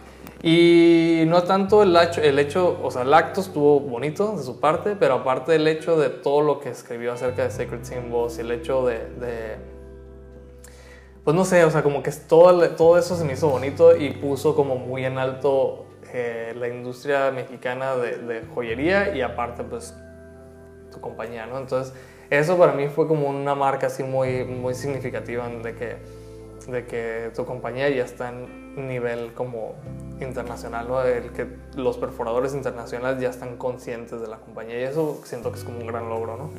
Y 0.42 1.24
no 1.26 1.42
tanto 1.42 1.82
el 1.82 1.96
hecho, 1.96 2.20
el 2.20 2.38
hecho, 2.38 2.78
o 2.82 2.90
sea, 2.90 3.02
el 3.02 3.12
acto 3.12 3.40
estuvo 3.40 3.80
bonito 3.80 4.36
de 4.36 4.42
su 4.44 4.60
parte, 4.60 4.94
pero 4.94 5.14
aparte 5.14 5.56
el 5.56 5.66
hecho 5.66 5.98
de 5.98 6.10
todo 6.10 6.42
lo 6.42 6.60
que 6.60 6.68
escribió 6.68 7.12
acerca 7.12 7.42
de 7.42 7.50
Sacred 7.50 7.84
Symbols 7.84 8.38
y 8.38 8.42
el 8.42 8.52
hecho 8.52 8.86
de, 8.86 8.98
de 9.18 9.56
pues 11.24 11.36
no 11.36 11.44
sé, 11.44 11.64
o 11.64 11.70
sea, 11.70 11.82
como 11.82 12.02
que 12.02 12.10
todo, 12.10 12.70
todo 12.70 12.96
eso 12.96 13.16
se 13.16 13.24
me 13.24 13.34
hizo 13.34 13.48
bonito 13.48 13.96
y 13.96 14.10
puso 14.10 14.54
como 14.54 14.76
muy 14.76 15.04
en 15.04 15.18
alto 15.18 15.87
eh, 16.12 16.54
la 16.56 16.68
industria 16.68 17.30
mexicana 17.30 17.96
de, 17.96 18.18
de 18.18 18.42
joyería 18.54 19.14
y 19.14 19.20
aparte 19.22 19.62
pues 19.64 19.94
tu 20.92 21.00
compañía, 21.00 21.46
¿no? 21.46 21.58
Entonces 21.58 21.92
eso 22.30 22.56
para 22.58 22.72
mí 22.72 22.88
fue 22.88 23.06
como 23.08 23.28
una 23.28 23.54
marca 23.54 23.86
así 23.88 24.02
muy, 24.02 24.44
muy 24.44 24.74
significativa 24.74 25.48
de 25.48 25.74
que, 25.74 25.96
de 26.70 26.84
que 26.86 27.30
tu 27.34 27.44
compañía 27.44 27.88
ya 27.90 28.04
está 28.04 28.28
en 28.30 28.68
nivel 28.88 29.32
como 29.34 29.74
internacional, 30.20 30.86
¿no? 30.88 31.02
El 31.02 31.30
que 31.32 31.46
los 31.76 31.96
perforadores 31.98 32.54
internacionales 32.54 33.20
ya 33.20 33.30
están 33.30 33.56
conscientes 33.56 34.20
de 34.20 34.26
la 34.28 34.36
compañía 34.38 34.78
y 34.80 34.84
eso 34.84 35.20
siento 35.24 35.50
que 35.52 35.58
es 35.58 35.64
como 35.64 35.78
un 35.78 35.86
gran 35.86 36.08
logro, 36.08 36.36
¿no? 36.36 36.50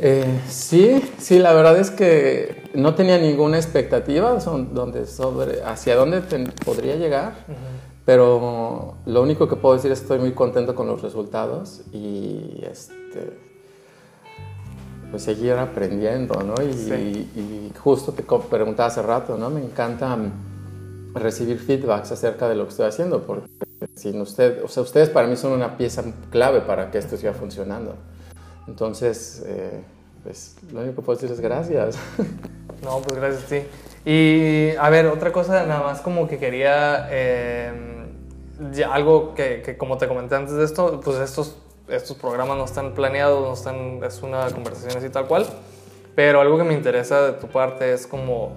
Eh, 0.00 0.40
sí, 0.48 1.00
sí, 1.18 1.38
la 1.38 1.52
verdad 1.54 1.78
es 1.78 1.90
que 1.92 2.64
no 2.74 2.96
tenía 2.96 3.16
ninguna 3.16 3.56
expectativa 3.58 4.40
son- 4.40 4.74
donde 4.74 5.06
sobre 5.06 5.62
hacia 5.62 5.94
dónde 5.94 6.20
ten- 6.20 6.52
podría 6.64 6.96
llegar, 6.96 7.34
pero 8.04 8.94
lo 9.06 9.22
único 9.22 9.48
que 9.48 9.56
puedo 9.56 9.74
decir 9.76 9.90
es 9.92 10.00
que 10.00 10.04
estoy 10.04 10.18
muy 10.18 10.32
contento 10.32 10.74
con 10.74 10.86
los 10.86 11.00
resultados 11.02 11.82
y 11.92 12.62
este, 12.70 13.38
pues 15.10 15.22
seguir 15.22 15.52
aprendiendo, 15.54 16.42
¿no? 16.42 16.54
Y, 16.62 16.72
Sí. 16.74 17.30
y 17.36 17.72
justo 17.78 18.12
te 18.12 18.22
preguntaba 18.22 18.88
hace 18.88 19.02
rato, 19.02 19.38
¿no? 19.38 19.48
Me 19.50 19.62
encanta 19.64 20.16
mm, 20.16 21.14
recibir 21.14 21.58
feedbacks 21.58 22.12
acerca 22.12 22.48
de 22.48 22.56
lo 22.56 22.64
que 22.64 22.70
estoy 22.70 22.86
haciendo, 22.86 23.22
porque 23.22 23.48
sin 23.94 24.20
usted, 24.20 24.62
o 24.64 24.68
sea, 24.68 24.82
ustedes 24.82 25.08
para 25.10 25.26
mí 25.28 25.36
son 25.36 25.52
una 25.52 25.76
pieza 25.76 26.02
clave 26.30 26.60
para 26.60 26.90
que 26.90 26.98
esto 26.98 27.16
siga 27.16 27.32
funcionando. 27.32 27.94
Entonces, 28.66 29.42
eh, 29.46 29.82
pues 30.22 30.56
lo 30.72 30.80
único 30.80 30.96
que 30.96 31.02
puedo 31.02 31.18
decir 31.18 31.32
es 31.32 31.40
gracias. 31.40 31.96
No, 32.82 33.00
pues 33.00 33.18
gracias 33.18 33.44
a 33.44 33.46
ti. 33.46 33.62
Y 34.04 34.76
a 34.76 34.90
ver, 34.90 35.06
otra 35.06 35.32
cosa, 35.32 35.64
nada 35.64 35.82
más 35.84 36.00
como 36.00 36.26
que 36.28 36.38
quería, 36.38 37.06
eh, 37.10 37.93
ya 38.72 38.92
algo 38.92 39.34
que, 39.34 39.76
como 39.78 39.98
te 39.98 40.08
comenté 40.08 40.34
antes 40.34 40.54
de 40.54 40.64
esto, 40.64 41.00
pues 41.00 41.18
estos, 41.18 41.56
estos 41.88 42.16
programas 42.16 42.56
no 42.56 42.64
están 42.64 42.94
planeados, 42.94 43.46
no 43.46 43.52
están, 43.54 44.02
es 44.04 44.22
una 44.22 44.48
conversación 44.50 44.96
así 44.96 45.10
tal 45.10 45.26
cual, 45.26 45.46
pero 46.14 46.40
algo 46.40 46.58
que 46.58 46.64
me 46.64 46.74
interesa 46.74 47.22
de 47.22 47.32
tu 47.32 47.48
parte 47.48 47.92
es 47.92 48.06
como, 48.06 48.52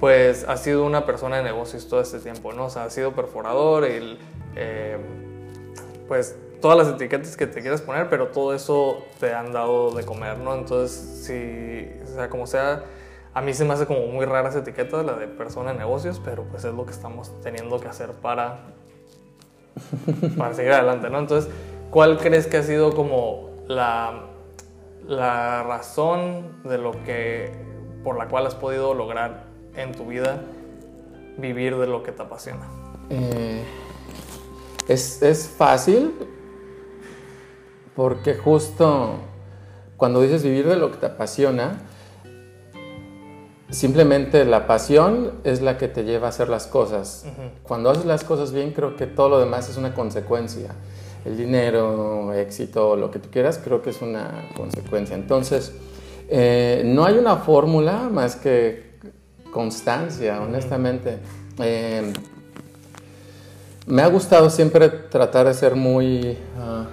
pues 0.00 0.44
has 0.48 0.62
sido 0.62 0.84
una 0.84 1.04
persona 1.06 1.38
de 1.38 1.42
negocios 1.42 1.88
todo 1.88 2.00
este 2.00 2.18
tiempo, 2.18 2.52
¿no? 2.52 2.66
O 2.66 2.70
sea, 2.70 2.84
has 2.84 2.92
sido 2.92 3.12
perforador 3.12 3.84
y, 3.84 3.92
el, 3.92 4.18
eh, 4.56 4.98
pues 6.08 6.36
todas 6.60 6.78
las 6.78 6.94
etiquetas 6.94 7.36
que 7.36 7.46
te 7.46 7.60
quieras 7.60 7.82
poner, 7.82 8.08
pero 8.08 8.28
todo 8.28 8.54
eso 8.54 9.04
te 9.20 9.34
han 9.34 9.52
dado 9.52 9.90
de 9.90 10.04
comer, 10.04 10.38
¿no? 10.38 10.54
Entonces, 10.54 11.26
si, 11.26 11.90
o 12.02 12.14
sea, 12.14 12.30
como 12.30 12.46
sea, 12.46 12.84
a 13.34 13.42
mí 13.42 13.52
se 13.52 13.66
me 13.66 13.74
hace 13.74 13.84
como 13.84 14.06
muy 14.06 14.24
rara 14.24 14.48
esa 14.48 14.60
etiqueta, 14.60 15.02
la 15.02 15.12
de 15.14 15.26
persona 15.26 15.72
de 15.72 15.78
negocios, 15.78 16.22
pero 16.24 16.44
pues 16.44 16.64
es 16.64 16.72
lo 16.72 16.86
que 16.86 16.92
estamos 16.92 17.32
teniendo 17.42 17.78
que 17.80 17.88
hacer 17.88 18.12
para, 18.12 18.60
para 20.38 20.54
seguir 20.54 20.72
adelante, 20.72 21.10
¿no? 21.10 21.18
Entonces, 21.18 21.50
¿cuál 21.90 22.18
crees 22.18 22.46
que 22.46 22.58
ha 22.58 22.62
sido 22.62 22.94
como 22.94 23.50
la, 23.66 24.26
la 25.06 25.62
razón 25.62 26.62
de 26.64 26.78
lo 26.78 26.92
que, 27.04 27.52
por 28.02 28.18
la 28.18 28.28
cual 28.28 28.46
has 28.46 28.54
podido 28.54 28.94
lograr 28.94 29.44
en 29.76 29.92
tu 29.92 30.06
vida 30.06 30.40
vivir 31.38 31.76
de 31.76 31.86
lo 31.86 32.02
que 32.02 32.12
te 32.12 32.22
apasiona? 32.22 32.66
Eh, 33.10 33.64
es, 34.88 35.22
es 35.22 35.48
fácil 35.48 36.12
porque 37.94 38.34
justo 38.34 39.18
cuando 39.96 40.20
dices 40.20 40.42
vivir 40.42 40.66
de 40.66 40.76
lo 40.76 40.90
que 40.90 40.98
te 40.98 41.06
apasiona, 41.06 41.78
simplemente 43.70 44.44
la 44.44 44.66
pasión 44.66 45.32
es 45.44 45.62
la 45.62 45.78
que 45.78 45.88
te 45.88 46.04
lleva 46.04 46.26
a 46.26 46.30
hacer 46.30 46.48
las 46.48 46.66
cosas. 46.66 47.24
Cuando 47.62 47.90
haces 47.90 48.04
las 48.04 48.24
cosas 48.24 48.52
bien, 48.52 48.72
creo 48.72 48.96
que 48.96 49.06
todo 49.06 49.28
lo 49.28 49.40
demás 49.40 49.68
es 49.68 49.76
una 49.76 49.94
consecuencia. 49.94 50.74
El 51.24 51.36
dinero, 51.36 52.32
éxito, 52.34 52.96
lo 52.96 53.10
que 53.10 53.18
tú 53.18 53.30
quieras, 53.30 53.60
creo 53.62 53.80
que 53.80 53.90
es 53.90 54.02
una 54.02 54.50
consecuencia. 54.54 55.16
Entonces, 55.16 55.72
eh, 56.28 56.82
no 56.84 57.04
hay 57.04 57.16
una 57.16 57.36
fórmula 57.36 58.08
más 58.10 58.36
que 58.36 58.94
constancia, 59.50 60.40
honestamente. 60.42 61.18
Eh, 61.58 62.12
me 63.86 64.02
ha 64.02 64.08
gustado 64.08 64.50
siempre 64.50 64.88
tratar 64.88 65.46
de 65.46 65.54
ser 65.54 65.74
muy 65.74 66.38
ah, 66.58 66.86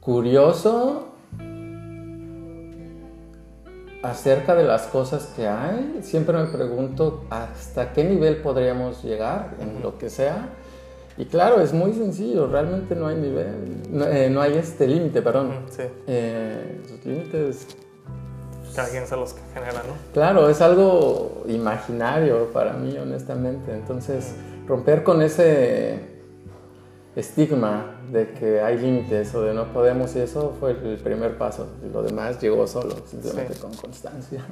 curioso 0.00 1.08
acerca 4.02 4.54
de 4.54 4.64
las 4.64 4.82
cosas 4.86 5.32
que 5.34 5.46
hay. 5.46 5.98
Siempre 6.02 6.36
me 6.36 6.46
pregunto 6.46 7.24
hasta 7.30 7.92
qué 7.92 8.04
nivel 8.04 8.38
podríamos 8.38 9.02
llegar 9.02 9.54
en 9.60 9.82
lo 9.82 9.98
que 9.98 10.10
sea. 10.10 10.50
Y 11.16 11.24
claro, 11.24 11.60
es 11.60 11.72
muy 11.72 11.92
sencillo, 11.94 12.46
realmente 12.46 12.94
no 12.94 13.08
hay 13.08 13.16
nivel, 13.16 13.82
no, 13.90 14.06
eh, 14.06 14.30
no 14.30 14.40
hay 14.40 14.54
este 14.54 14.86
límite, 14.86 15.20
perdón. 15.20 15.64
Sí, 15.68 15.82
Eh, 16.06 16.80
los 16.88 17.04
límites 17.04 17.66
cada 18.74 18.90
quien 18.90 19.06
se 19.08 19.16
los 19.16 19.34
genera, 19.52 19.82
¿no? 19.82 19.94
Claro, 20.12 20.48
es 20.48 20.60
algo 20.60 21.42
imaginario 21.48 22.52
para 22.52 22.74
mí, 22.74 22.96
honestamente. 22.96 23.72
Entonces, 23.72 24.34
romper 24.68 25.02
con 25.02 25.20
ese 25.20 26.17
estigma 27.20 28.00
de 28.10 28.30
que 28.32 28.60
hay 28.60 28.78
límites 28.78 29.34
o 29.34 29.42
de 29.42 29.54
no 29.54 29.72
podemos, 29.72 30.14
y 30.16 30.20
eso 30.20 30.56
fue 30.60 30.70
el 30.72 30.98
primer 30.98 31.36
paso. 31.38 31.66
Lo 31.92 32.02
demás 32.02 32.40
llegó 32.40 32.66
solo, 32.66 32.94
simplemente 33.06 33.54
Sí. 33.54 33.60
con 33.60 33.74
constancia. 33.74 34.44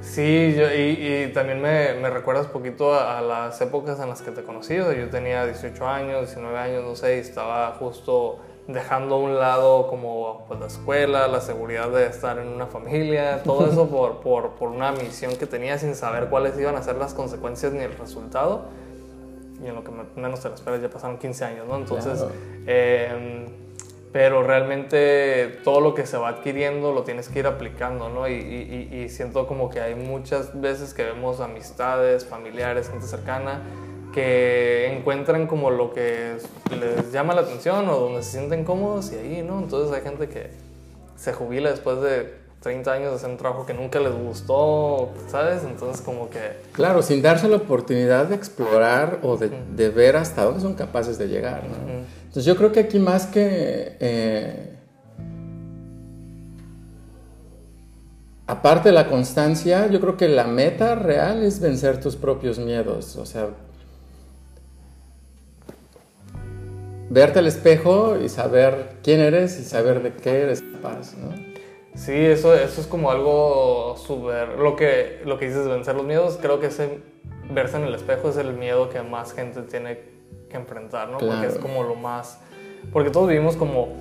Sí, 0.00 0.54
yo, 0.54 0.70
y, 0.70 1.24
y 1.28 1.30
también 1.32 1.62
me, 1.62 1.94
me 1.94 2.10
recuerdas 2.10 2.46
poquito 2.46 2.92
a, 2.92 3.18
a 3.18 3.22
las 3.22 3.58
épocas 3.62 3.98
en 4.00 4.08
las 4.10 4.20
que 4.20 4.32
te 4.32 4.42
conocí. 4.42 4.76
Yo 4.76 5.08
tenía 5.10 5.46
18 5.46 5.86
años, 5.86 6.20
19 6.26 6.58
años, 6.58 6.84
no 6.84 6.94
sé, 6.94 7.16
y 7.16 7.20
estaba 7.20 7.70
justo 7.78 8.38
dejando 8.68 9.14
a 9.16 9.18
un 9.18 9.34
lado 9.38 9.86
como 9.88 10.44
pues, 10.46 10.60
la 10.60 10.66
escuela, 10.66 11.26
la 11.28 11.40
seguridad 11.40 11.88
de 11.90 12.06
estar 12.06 12.38
en 12.38 12.48
una 12.48 12.66
familia, 12.66 13.42
todo 13.42 13.66
eso 13.66 13.88
por, 13.90 14.20
por, 14.20 14.50
por 14.56 14.68
una 14.70 14.92
misión 14.92 15.36
que 15.36 15.46
tenía 15.46 15.78
sin 15.78 15.94
saber 15.94 16.28
cuáles 16.28 16.58
iban 16.58 16.76
a 16.76 16.82
ser 16.82 16.96
las 16.96 17.14
consecuencias 17.14 17.72
ni 17.72 17.80
el 17.80 17.96
resultado. 17.96 18.62
Y 19.62 19.66
en 19.68 19.74
lo 19.74 19.84
que 19.84 19.90
me- 19.92 20.04
menos 20.22 20.40
te 20.40 20.48
lo 20.48 20.54
esperas 20.54 20.80
ya 20.82 20.88
pasaron 20.90 21.18
15 21.18 21.44
años, 21.44 21.66
¿no? 21.68 21.76
Entonces, 21.76 22.18
Claro. 22.18 22.32
eh, 22.66 23.46
pero 24.12 24.42
realmente 24.44 25.58
todo 25.64 25.80
lo 25.80 25.94
que 25.94 26.06
se 26.06 26.16
va 26.16 26.28
adquiriendo 26.28 26.92
lo 26.92 27.02
tienes 27.02 27.28
que 27.28 27.40
ir 27.40 27.46
aplicando, 27.46 28.08
¿no? 28.08 28.28
Y, 28.28 28.32
y- 28.34 28.88
y- 28.92 29.02
y 29.02 29.08
siento 29.08 29.46
como 29.46 29.70
que 29.70 29.80
hay 29.80 29.94
muchas 29.96 30.60
veces 30.60 30.94
que 30.94 31.02
vemos 31.04 31.40
amistades, 31.40 32.24
familiares, 32.24 32.88
gente 32.90 33.06
cercana, 33.06 33.60
que 34.12 34.92
encuentran 34.96 35.48
como 35.48 35.70
lo 35.70 35.92
que 35.92 36.36
les 36.78 37.10
llama 37.10 37.34
la 37.34 37.40
atención 37.40 37.88
o 37.88 37.96
donde 37.98 38.22
se 38.22 38.32
sienten 38.38 38.64
cómodos 38.64 39.12
y 39.12 39.16
ahí, 39.16 39.42
¿no? 39.42 39.58
Entonces 39.58 39.92
hay 39.96 40.02
gente 40.02 40.28
que 40.28 40.50
se 41.16 41.32
jubila 41.32 41.70
después 41.70 42.00
de 42.00 42.32
30 42.64 42.92
años 42.92 43.10
de 43.10 43.16
hacer 43.16 43.28
un 43.28 43.36
trabajo 43.36 43.66
que 43.66 43.74
nunca 43.74 44.00
les 44.00 44.12
gustó, 44.12 45.10
¿sabes? 45.28 45.62
Entonces 45.64 46.00
como 46.00 46.30
que... 46.30 46.38
Claro, 46.72 47.02
sin 47.02 47.20
darse 47.20 47.46
la 47.46 47.56
oportunidad 47.56 48.26
de 48.26 48.34
explorar 48.34 49.20
o 49.22 49.36
de, 49.36 49.50
de 49.76 49.90
ver 49.90 50.16
hasta 50.16 50.44
dónde 50.44 50.60
son 50.60 50.72
capaces 50.72 51.18
de 51.18 51.28
llegar, 51.28 51.64
¿no? 51.64 51.76
Entonces 52.22 52.46
yo 52.46 52.56
creo 52.56 52.72
que 52.72 52.80
aquí 52.80 52.98
más 52.98 53.26
que... 53.26 53.96
Eh, 54.00 54.76
aparte 58.46 58.88
de 58.88 58.94
la 58.94 59.08
constancia, 59.08 59.86
yo 59.88 60.00
creo 60.00 60.16
que 60.16 60.28
la 60.28 60.44
meta 60.44 60.94
real 60.94 61.42
es 61.42 61.60
vencer 61.60 62.00
tus 62.00 62.16
propios 62.16 62.58
miedos, 62.58 63.16
o 63.16 63.26
sea... 63.26 63.48
Verte 67.10 67.40
al 67.40 67.46
espejo 67.46 68.16
y 68.18 68.30
saber 68.30 68.96
quién 69.02 69.20
eres 69.20 69.60
y 69.60 69.64
saber 69.64 70.02
de 70.02 70.14
qué 70.14 70.40
eres 70.40 70.62
capaz, 70.62 71.14
¿no? 71.18 71.53
Sí, 71.94 72.12
eso, 72.12 72.54
eso 72.54 72.80
es 72.80 72.86
como 72.86 73.10
algo 73.10 73.96
súper... 73.96 74.58
Lo 74.58 74.74
que, 74.74 75.22
lo 75.24 75.38
que 75.38 75.46
dices, 75.46 75.68
vencer 75.68 75.94
los 75.94 76.04
miedos, 76.04 76.38
creo 76.40 76.58
que 76.58 76.66
ese 76.66 76.98
verse 77.50 77.76
en 77.76 77.84
el 77.84 77.94
espejo 77.94 78.28
es 78.28 78.36
el 78.36 78.52
miedo 78.52 78.90
que 78.90 79.00
más 79.02 79.32
gente 79.32 79.62
tiene 79.62 80.00
que 80.48 80.56
enfrentar, 80.56 81.08
¿no? 81.08 81.18
Porque 81.18 81.46
es 81.46 81.58
como 81.58 81.84
lo 81.84 81.94
más... 81.94 82.40
Porque 82.92 83.10
todos 83.10 83.28
vivimos 83.28 83.56
como 83.56 83.94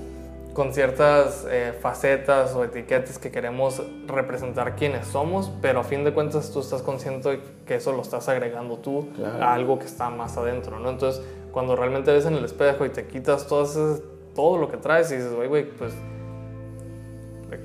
con 0.54 0.74
ciertas 0.74 1.48
eh, 1.50 1.74
facetas 1.80 2.54
o 2.54 2.64
etiquetas 2.64 3.18
que 3.18 3.32
queremos 3.32 3.82
representar 4.08 4.76
quiénes 4.76 5.08
somos, 5.08 5.52
pero 5.62 5.80
a 5.80 5.84
fin 5.84 6.04
de 6.04 6.14
cuentas 6.14 6.52
tú 6.52 6.60
estás 6.60 6.82
consciente 6.84 7.42
que 7.66 7.76
eso 7.76 7.92
lo 7.92 8.02
estás 8.02 8.30
agregando 8.30 8.78
tú 8.78 9.10
a 9.40 9.54
algo 9.54 9.80
que 9.80 9.86
está 9.86 10.10
más 10.10 10.38
adentro, 10.38 10.80
¿no? 10.80 10.92
Entonces, 10.92 11.24
cuando 11.52 11.76
realmente 11.76 12.12
ves 12.12 12.26
en 12.26 12.36
el 12.36 12.46
espejo 12.46 12.86
y 12.86 12.90
te 12.90 13.08
quitas 13.08 13.48
todo, 13.48 13.64
ese, 13.64 14.04
todo 14.36 14.58
lo 14.58 14.70
que 14.70 14.78
traes 14.78 15.12
y 15.12 15.16
dices, 15.16 15.34
güey, 15.34 15.48
güey, 15.48 15.64
pues 15.72 15.94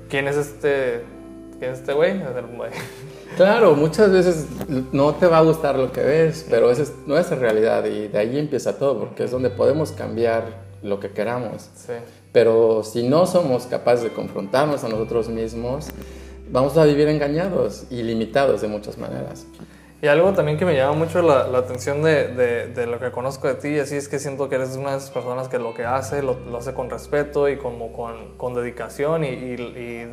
¿quién 0.09 0.27
es 0.27 0.35
este, 0.35 1.03
quién 1.59 1.71
es 1.71 1.79
este 1.79 1.93
güey? 1.93 2.21
Claro, 3.37 3.75
muchas 3.75 4.11
veces 4.11 4.47
no 4.91 5.15
te 5.15 5.27
va 5.27 5.37
a 5.37 5.41
gustar 5.41 5.77
lo 5.77 5.91
que 5.91 6.01
ves, 6.01 6.45
pero 6.49 6.71
esa 6.71 6.83
es 6.83 6.93
nuestra 7.05 7.37
realidad 7.37 7.85
y 7.85 8.07
de 8.07 8.17
ahí 8.17 8.37
empieza 8.37 8.77
todo, 8.77 8.99
porque 8.99 9.23
es 9.23 9.31
donde 9.31 9.49
podemos 9.49 9.91
cambiar 9.91 10.43
lo 10.81 10.99
que 10.99 11.11
queramos. 11.11 11.69
Sí. 11.75 11.93
Pero 12.31 12.83
si 12.83 13.07
no 13.07 13.25
somos 13.25 13.65
capaces 13.65 14.03
de 14.03 14.09
confrontarnos 14.09 14.83
a 14.83 14.89
nosotros 14.89 15.29
mismos, 15.29 15.87
vamos 16.51 16.77
a 16.77 16.85
vivir 16.85 17.07
engañados 17.07 17.85
y 17.89 18.03
limitados 18.03 18.61
de 18.61 18.67
muchas 18.67 18.97
maneras. 18.97 19.45
Y 20.01 20.07
algo 20.07 20.31
también 20.31 20.57
que 20.57 20.63
me 20.63 20.75
llama 20.75 20.93
mucho 20.93 21.21
la, 21.21 21.47
la 21.47 21.57
atención 21.57 22.01
de, 22.01 22.29
de, 22.29 22.67
de, 22.67 22.87
lo 22.87 22.99
que 22.99 23.11
conozco 23.11 23.49
de 23.49 23.55
ti, 23.55 23.79
así 23.79 23.97
es 23.97 24.07
que 24.07 24.17
siento 24.17 24.47
que 24.47 24.55
eres 24.55 24.77
una 24.77 24.91
de 24.91 24.97
esas 24.97 25.11
personas 25.11 25.49
que 25.49 25.59
lo 25.59 25.73
que 25.73 25.83
hace, 25.83 26.23
lo, 26.23 26.39
lo 26.39 26.57
hace 26.57 26.73
con 26.73 26.89
respeto 26.89 27.49
y 27.49 27.57
como 27.57 27.91
con, 27.91 28.37
con 28.37 28.53
dedicación 28.53 29.25
y, 29.25 29.27
y, 29.27 30.07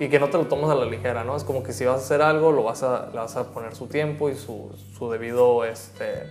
y, 0.00 0.08
que 0.08 0.18
no 0.18 0.30
te 0.30 0.36
lo 0.36 0.46
tomas 0.46 0.70
a 0.70 0.74
la 0.74 0.84
ligera, 0.84 1.22
¿no? 1.22 1.36
Es 1.36 1.44
como 1.44 1.62
que 1.62 1.72
si 1.72 1.84
vas 1.84 1.96
a 1.96 1.98
hacer 1.98 2.22
algo, 2.22 2.50
lo 2.50 2.64
vas 2.64 2.82
a, 2.82 3.08
le 3.12 3.18
vas 3.18 3.36
a 3.36 3.52
poner 3.52 3.76
su 3.76 3.86
tiempo 3.86 4.30
y 4.30 4.34
su, 4.34 4.72
su 4.98 5.08
debido, 5.08 5.64
este, 5.64 6.24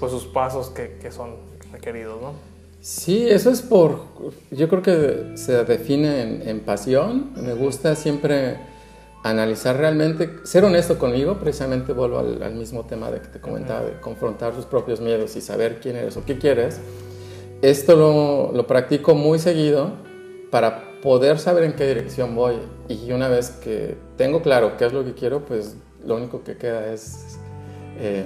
pues 0.00 0.10
sus 0.10 0.24
pasos 0.24 0.70
que, 0.70 0.96
que 0.96 1.12
son 1.12 1.36
requeridos, 1.70 2.22
¿no? 2.22 2.32
Sí, 2.80 3.28
eso 3.28 3.50
es 3.50 3.60
por, 3.60 4.00
yo 4.50 4.68
creo 4.70 4.80
que 4.80 5.36
se 5.36 5.64
define 5.64 6.22
en, 6.22 6.48
en 6.48 6.60
pasión, 6.60 7.32
me 7.36 7.52
gusta 7.52 7.94
siempre 7.94 8.56
analizar 9.30 9.76
realmente, 9.76 10.38
ser 10.44 10.64
honesto 10.64 10.98
conmigo, 10.98 11.38
precisamente 11.38 11.92
vuelvo 11.92 12.18
al, 12.18 12.42
al, 12.42 12.54
mismo 12.54 12.84
tema 12.84 13.10
de 13.10 13.20
que 13.20 13.28
te 13.28 13.40
comentaba, 13.40 13.84
de 13.84 14.00
confrontar 14.00 14.52
tus 14.52 14.64
propios 14.64 15.00
miedos 15.00 15.34
y 15.36 15.40
saber 15.40 15.80
quién 15.80 15.96
eres 15.96 16.16
o 16.16 16.24
qué 16.24 16.38
quieres. 16.38 16.80
Esto 17.62 17.96
lo, 17.96 18.52
lo, 18.52 18.66
practico 18.66 19.14
muy 19.14 19.38
seguido 19.38 19.92
para 20.50 21.00
poder 21.02 21.38
saber 21.38 21.64
en 21.64 21.72
qué 21.72 21.86
dirección 21.86 22.34
voy. 22.34 22.56
Y 22.88 23.10
una 23.12 23.28
vez 23.28 23.50
que 23.50 23.96
tengo 24.16 24.42
claro 24.42 24.76
qué 24.76 24.86
es 24.86 24.92
lo 24.92 25.04
que 25.04 25.14
quiero, 25.14 25.44
pues 25.44 25.76
lo 26.04 26.16
único 26.16 26.44
que 26.44 26.56
queda 26.56 26.92
es 26.92 27.38
eh, 27.98 28.24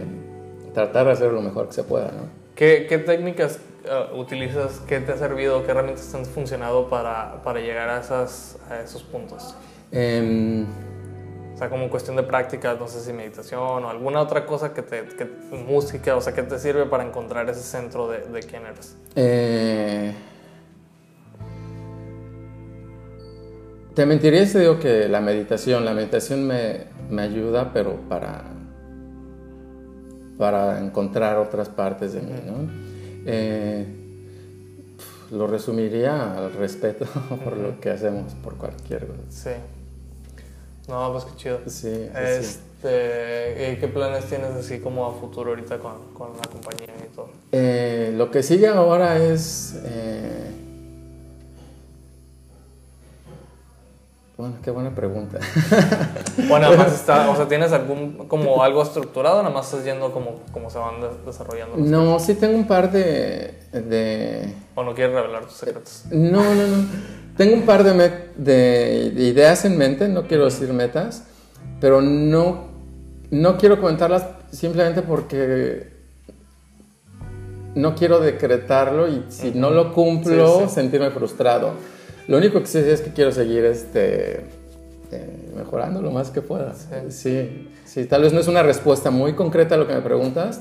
tratar 0.75 1.07
de 1.07 1.13
hacer 1.13 1.33
lo 1.33 1.41
mejor 1.41 1.69
que 1.69 1.75
se 1.75 1.85
pueda. 1.85 2.07
¿no? 2.09 2.29
¿Qué, 2.55 2.87
¿Qué, 2.89 2.99
técnicas 2.99 3.61
uh, 3.87 4.19
utilizas? 4.19 4.81
¿Qué 4.87 5.01
te 5.01 5.13
ha 5.13 5.17
servido? 5.17 5.65
¿Qué 5.65 5.71
herramientas 5.71 6.11
te 6.11 6.17
han 6.19 6.27
funcionado 6.27 6.91
para, 6.91 7.43
para 7.43 7.61
llegar 7.61 7.89
a, 7.89 8.01
esas, 8.01 8.59
a 8.69 8.81
esos 8.81 9.03
puntos? 9.03 9.55
O 9.93 10.90
sea, 11.61 11.69
como 11.69 11.91
cuestión 11.91 12.17
de 12.17 12.23
práctica, 12.23 12.75
no 12.75 12.89
sé 12.89 13.01
si 13.01 13.13
meditación 13.13 13.85
o 13.85 13.91
alguna 13.91 14.23
otra 14.23 14.47
cosa 14.47 14.73
que 14.73 14.81
te, 14.81 15.05
que, 15.05 15.27
música, 15.57 16.17
o 16.17 16.21
sea, 16.23 16.33
que 16.33 16.43
te 16.43 16.59
sirve 16.59 16.87
para 16.87 17.05
encontrar 17.05 17.51
ese 17.51 17.61
centro 17.61 18.09
de, 18.09 18.21
de 18.21 18.41
quién 18.41 18.65
eres. 18.65 18.97
Eh, 19.15 20.15
te 23.95 24.07
mentiría 24.07 24.47
si 24.47 24.59
digo 24.59 24.79
que 24.79 25.07
la 25.07 25.21
meditación, 25.21 25.85
la 25.85 25.93
meditación 25.93 26.47
me, 26.47 26.87
me 27.11 27.23
ayuda, 27.23 27.73
pero 27.75 27.97
para, 28.09 28.43
para 30.39 30.81
encontrar 30.81 31.37
otras 31.37 31.69
partes 31.69 32.15
de 32.15 32.23
mí, 32.23 32.41
¿no? 32.47 32.71
Eh, 33.27 33.87
lo 35.31 35.47
resumiría 35.47 36.39
al 36.39 36.55
respeto 36.55 37.05
por 37.45 37.57
lo 37.59 37.79
que 37.81 37.91
hacemos, 37.91 38.33
por 38.37 38.57
cualquier 38.57 39.07
cosa. 39.07 39.21
Sí. 39.29 39.80
No, 40.91 41.13
pues 41.13 41.25
qué 41.25 41.37
chido. 41.37 41.61
Sí. 41.67 42.11
Este, 42.17 43.79
¿Qué 43.81 43.91
planes 43.93 44.25
tienes 44.25 44.51
así 44.51 44.81
como 44.81 45.07
a 45.07 45.13
futuro 45.13 45.51
ahorita 45.51 45.79
con, 45.79 46.13
con 46.13 46.31
la 46.37 46.43
compañía 46.43 46.93
y 47.05 47.15
todo? 47.15 47.31
Eh, 47.53 48.13
lo 48.17 48.31
que 48.31 48.43
sigue 48.43 48.67
ahora 48.67 49.17
es... 49.17 49.81
Eh... 49.85 50.57
Bueno, 54.37 54.55
qué 54.65 54.71
buena 54.71 54.95
pregunta. 54.95 55.39
bueno, 56.49 56.71
nada 56.71 56.77
más 56.77 56.93
está, 56.95 57.31
o 57.31 57.37
sea, 57.37 57.47
¿tienes 57.47 57.73
algún, 57.73 58.27
como 58.27 58.63
algo 58.63 58.83
estructurado 58.83 59.43
nada 59.43 59.55
más 59.55 59.67
estás 59.67 59.85
yendo 59.85 60.11
como, 60.13 60.41
como 60.51 60.71
se 60.71 60.79
van 60.79 60.95
desarrollando? 61.27 61.77
No, 61.77 62.15
cosas? 62.15 62.27
sí 62.27 62.35
tengo 62.37 62.57
un 62.57 62.67
par 62.67 62.91
de, 62.91 63.55
de... 63.71 64.55
¿O 64.75 64.83
no 64.83 64.95
quieres 64.95 65.15
revelar 65.15 65.45
tus 65.45 65.59
secretos? 65.59 66.05
No, 66.11 66.43
no, 66.43 66.67
no. 66.67 66.87
Tengo 67.41 67.55
un 67.55 67.63
par 67.63 67.85
de, 67.85 67.95
de, 68.37 69.13
de, 69.13 69.23
ideas 69.23 69.65
en 69.65 69.79
mente, 69.79 70.09
no 70.09 70.25
quiero 70.25 70.45
decir 70.45 70.75
metas, 70.75 71.25
pero 71.81 72.03
no, 72.03 72.67
no 73.31 73.57
quiero 73.57 73.81
comentarlas 73.81 74.27
simplemente 74.53 75.01
porque 75.01 75.89
no 77.75 77.95
quiero 77.95 78.21
decretarlo 78.21 79.09
y 79.09 79.25
si 79.31 79.49
uh 79.49 79.53
-huh. 79.53 79.55
no 79.55 79.71
lo 79.71 79.95
cumplo, 79.95 80.59
sí, 80.59 80.65
sí. 80.69 80.75
sentirme 80.75 81.11
frustrado. 81.13 81.73
Lo 82.29 82.37
único 82.37 82.61
que 82.61 82.67
sé 82.67 82.93
es 82.93 83.01
que 83.01 83.15
quiero 83.15 83.33
seguir 83.33 83.65
este, 83.65 84.41
eh, 85.11 85.51
mejorando 85.57 86.03
lo 86.03 86.11
más 86.11 86.29
que 86.29 86.43
pueda. 86.43 86.75
Sí. 86.75 86.89
sí, 87.09 87.69
sí, 87.87 88.05
tal 88.05 88.21
vez 88.21 88.35
no 88.35 88.41
es 88.41 88.49
una 88.49 88.63
respuesta 88.63 89.11
muy 89.11 89.33
concreta 89.33 89.77
a 89.77 89.79
lo 89.79 89.87
que 89.87 89.95
me 89.95 90.03
preguntas. 90.03 90.61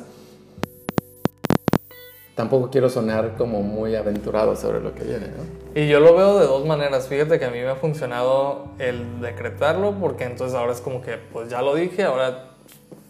Tampoco 2.39 2.69
quiero 2.71 2.89
sonar 2.89 3.35
como 3.37 3.63
muy 3.63 3.97
aventurado 3.97 4.55
sobre 4.55 4.79
lo 4.79 4.95
que 4.95 5.03
viene, 5.03 5.27
¿no? 5.27 5.43
Y 5.75 5.89
yo 5.89 5.99
lo 5.99 6.15
veo 6.15 6.39
de 6.39 6.45
dos 6.45 6.65
maneras. 6.65 7.09
Fíjate 7.09 7.37
que 7.37 7.43
a 7.43 7.49
mí 7.49 7.59
me 7.59 7.67
ha 7.67 7.75
funcionado 7.75 8.69
el 8.79 9.19
decretarlo 9.19 9.95
porque 9.99 10.23
entonces 10.23 10.57
ahora 10.57 10.71
es 10.71 10.79
como 10.79 11.01
que, 11.01 11.17
pues 11.17 11.49
ya 11.49 11.61
lo 11.61 11.75
dije, 11.75 12.03
ahora 12.03 12.51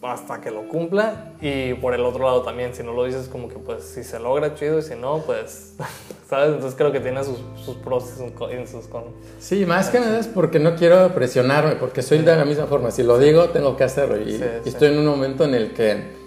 hasta 0.01 0.41
que 0.41 0.49
lo 0.49 0.67
cumpla. 0.67 1.33
Y 1.41 1.75
por 1.75 1.93
el 1.93 2.01
otro 2.01 2.23
lado 2.23 2.41
también, 2.41 2.73
si 2.73 2.81
no 2.81 2.91
lo 2.91 3.03
dices, 3.03 3.27
como 3.27 3.49
que 3.49 3.59
pues 3.59 3.83
si 3.83 4.03
se 4.03 4.17
logra, 4.19 4.55
chido, 4.55 4.79
y 4.79 4.81
si 4.81 4.95
no, 4.95 5.19
pues, 5.19 5.75
¿sabes? 6.27 6.47
Entonces 6.55 6.73
creo 6.75 6.91
que 6.91 6.99
tiene 6.99 7.23
sus, 7.23 7.37
sus 7.63 7.75
pros 7.75 8.05
y 8.15 8.67
sus 8.67 8.87
cons. 8.87 9.09
Sí, 9.37 9.63
más 9.63 9.89
que 9.89 9.99
nada 9.99 10.17
es 10.17 10.25
porque 10.25 10.57
no 10.57 10.75
quiero 10.75 11.07
presionarme, 11.13 11.75
porque 11.75 12.01
soy 12.01 12.17
de 12.23 12.35
la 12.35 12.45
misma 12.45 12.65
forma. 12.65 12.89
Si 12.89 13.03
lo 13.03 13.19
digo, 13.19 13.49
tengo 13.49 13.77
que 13.77 13.83
hacerlo. 13.83 14.19
Y, 14.19 14.39
sí, 14.39 14.43
y 14.65 14.69
estoy 14.69 14.87
en 14.87 14.97
un 14.97 15.05
momento 15.05 15.43
en 15.45 15.53
el 15.53 15.71
que 15.75 16.17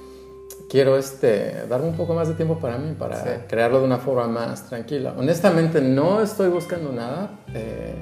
quiero 0.72 0.96
este, 0.96 1.66
darme 1.68 1.88
un 1.88 1.96
poco 1.98 2.14
más 2.14 2.28
de 2.28 2.34
tiempo 2.34 2.58
para 2.58 2.78
mí, 2.78 2.94
para 2.98 3.22
sí. 3.22 3.28
crearlo 3.46 3.80
de 3.80 3.84
una 3.84 3.98
forma 3.98 4.26
más 4.26 4.70
tranquila. 4.70 5.14
Honestamente, 5.18 5.82
no 5.82 6.22
estoy 6.22 6.48
buscando 6.48 6.90
nada. 6.90 7.40
Eh, 7.52 7.94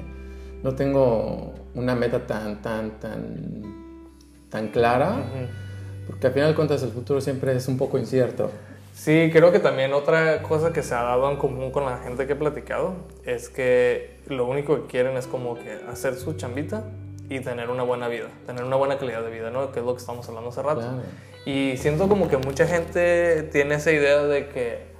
no 0.63 0.73
tengo 0.73 1.53
una 1.75 1.95
meta 1.95 2.25
tan, 2.25 2.61
tan, 2.61 2.91
tan, 2.91 4.45
tan 4.49 4.69
clara. 4.69 5.09
Uh 5.09 5.15
-huh. 5.17 6.07
Porque 6.07 6.27
al 6.27 6.33
final 6.33 6.49
de 6.51 6.55
cuentas 6.55 6.81
el 6.83 6.91
futuro 6.91 7.19
siempre 7.19 7.53
es 7.53 7.67
un 7.67 7.77
poco 7.77 7.97
incierto. 7.97 8.49
Sí, 8.93 9.29
creo 9.33 9.51
que 9.51 9.59
también 9.59 9.91
otra 9.91 10.41
cosa 10.41 10.71
que 10.71 10.81
se 10.81 10.95
ha 10.95 11.03
dado 11.03 11.29
en 11.29 11.35
común 11.35 11.71
con 11.71 11.83
la 11.83 11.97
gente 11.97 12.25
que 12.25 12.33
he 12.33 12.37
platicado 12.37 12.93
es 13.25 13.49
que 13.49 14.21
lo 14.27 14.45
único 14.45 14.77
que 14.77 14.87
quieren 14.87 15.17
es 15.17 15.27
como 15.27 15.55
que 15.55 15.77
hacer 15.91 16.15
su 16.15 16.33
chambita 16.35 16.85
y 17.31 17.39
tener 17.39 17.69
una 17.69 17.83
buena 17.83 18.09
vida, 18.09 18.27
tener 18.45 18.65
una 18.65 18.75
buena 18.75 18.97
calidad 18.97 19.23
de 19.23 19.31
vida, 19.31 19.51
¿no? 19.51 19.71
Que 19.71 19.79
es 19.79 19.85
lo 19.85 19.93
que 19.93 20.01
estamos 20.01 20.27
hablando 20.27 20.49
hace 20.49 20.61
rato. 20.61 20.81
Claro. 20.81 20.97
Y 21.45 21.77
siento 21.77 22.09
como 22.09 22.27
que 22.27 22.35
mucha 22.35 22.67
gente 22.67 23.43
tiene 23.53 23.75
esa 23.75 23.93
idea 23.93 24.23
de 24.23 24.49
que, 24.49 24.91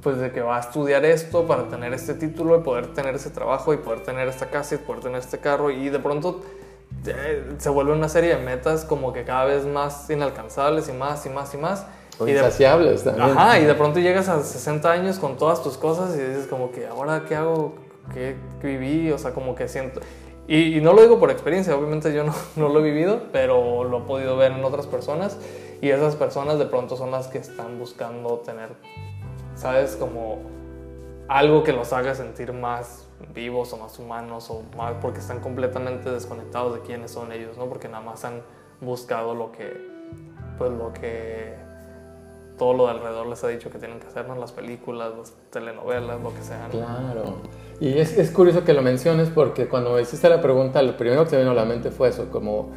pues 0.00 0.18
de 0.18 0.30
que 0.30 0.40
va 0.40 0.58
a 0.58 0.60
estudiar 0.60 1.04
esto 1.04 1.44
para 1.48 1.66
tener 1.68 1.92
este 1.94 2.14
título 2.14 2.56
y 2.56 2.62
poder 2.62 2.94
tener 2.94 3.16
ese 3.16 3.30
trabajo 3.30 3.74
y 3.74 3.78
poder 3.78 4.04
tener 4.04 4.28
esta 4.28 4.50
casa 4.50 4.76
y 4.76 4.78
poder 4.78 5.02
tener 5.02 5.18
este 5.18 5.38
carro 5.38 5.72
y 5.72 5.88
de 5.88 5.98
pronto 5.98 6.42
eh, 7.04 7.54
se 7.58 7.70
vuelve 7.70 7.92
una 7.92 8.08
serie 8.08 8.36
de 8.36 8.40
metas 8.40 8.84
como 8.84 9.12
que 9.12 9.24
cada 9.24 9.46
vez 9.46 9.66
más 9.66 10.08
inalcanzables 10.08 10.88
y 10.88 10.92
más 10.92 11.26
y 11.26 11.30
más 11.30 11.52
y 11.54 11.56
más 11.56 11.86
O 12.20 12.28
insaciables 12.28 13.02
también. 13.02 13.30
Ajá, 13.30 13.58
y 13.58 13.64
de 13.64 13.74
pronto 13.74 13.98
llegas 13.98 14.28
a 14.28 14.40
60 14.44 14.92
años 14.92 15.18
con 15.18 15.36
todas 15.36 15.60
tus 15.60 15.76
cosas 15.76 16.14
y 16.14 16.20
dices 16.20 16.46
como 16.46 16.70
que, 16.70 16.86
¿ahora 16.86 17.24
qué 17.26 17.34
hago? 17.34 17.74
¿Qué, 18.14 18.36
viví? 18.62 19.10
O 19.10 19.18
sea, 19.18 19.32
como 19.32 19.56
que 19.56 19.66
siento... 19.66 20.00
Y, 20.48 20.80
no 20.80 20.92
lo 20.92 21.02
digo 21.02 21.18
por 21.18 21.30
experiencia, 21.30 21.76
obviamente 21.76 22.14
yo 22.14 22.22
no, 22.22 22.32
no 22.56 22.68
lo 22.68 22.80
he 22.80 22.82
vivido, 22.82 23.22
pero 23.32 23.84
lo 23.84 23.98
he 23.98 24.02
podido 24.02 24.36
ver 24.36 24.52
en 24.52 24.64
otras 24.64 24.86
personas 24.86 25.38
y 25.80 25.90
esas 25.90 26.16
personas 26.16 26.58
de 26.58 26.66
pronto 26.66 26.96
son 26.96 27.10
las 27.10 27.28
que 27.28 27.38
están 27.38 27.78
buscando 27.78 28.38
tener, 28.38 28.70
¿sabes? 29.54 29.96
Como 29.96 30.38
algo 31.28 31.64
que 31.64 31.72
los 31.72 31.92
haga 31.92 32.14
sentir 32.14 32.52
más 32.52 33.08
vivos 33.34 33.72
o 33.72 33.76
más 33.76 33.98
humanos 33.98 34.50
o 34.50 34.62
más 34.76 34.94
porque 35.00 35.18
están 35.18 35.40
completamente 35.40 36.10
desconectados 36.10 36.74
de 36.74 36.80
quiénes 36.80 37.10
son 37.10 37.32
ellos, 37.32 37.58
¿no? 37.58 37.66
Porque 37.66 37.88
nada 37.88 38.04
más 38.04 38.24
han 38.24 38.42
buscado 38.80 39.34
lo 39.34 39.52
que, 39.52 39.76
pues 40.58 40.70
lo 40.70 40.92
que 40.92 41.54
todo 42.56 42.74
lo 42.74 42.86
de 42.86 42.92
alrededor 42.92 43.26
les 43.26 43.42
ha 43.44 43.48
dicho 43.48 43.70
que 43.70 43.78
tienen 43.78 44.00
que 44.00 44.06
hacer, 44.06 44.26
¿no? 44.26 44.36
Las 44.36 44.52
películas, 44.52 45.12
las 45.16 45.32
telenovelas, 45.50 46.20
lo 46.20 46.32
que 46.32 46.42
sea. 46.42 46.68
Claro. 46.70 47.36
Y 47.80 47.98
es, 47.98 48.16
es, 48.16 48.30
curioso 48.30 48.64
que 48.64 48.72
lo 48.72 48.82
menciones 48.82 49.28
porque 49.28 49.66
cuando 49.66 49.92
me 49.92 50.02
hiciste 50.02 50.28
la 50.28 50.40
pregunta, 50.40 50.82
lo 50.82 50.96
primero 50.96 51.24
que 51.24 51.30
se 51.30 51.38
vino 51.38 51.50
a 51.50 51.54
la 51.54 51.64
mente 51.64 51.90
fue 51.90 52.08
eso, 52.08 52.30
como 52.30 52.72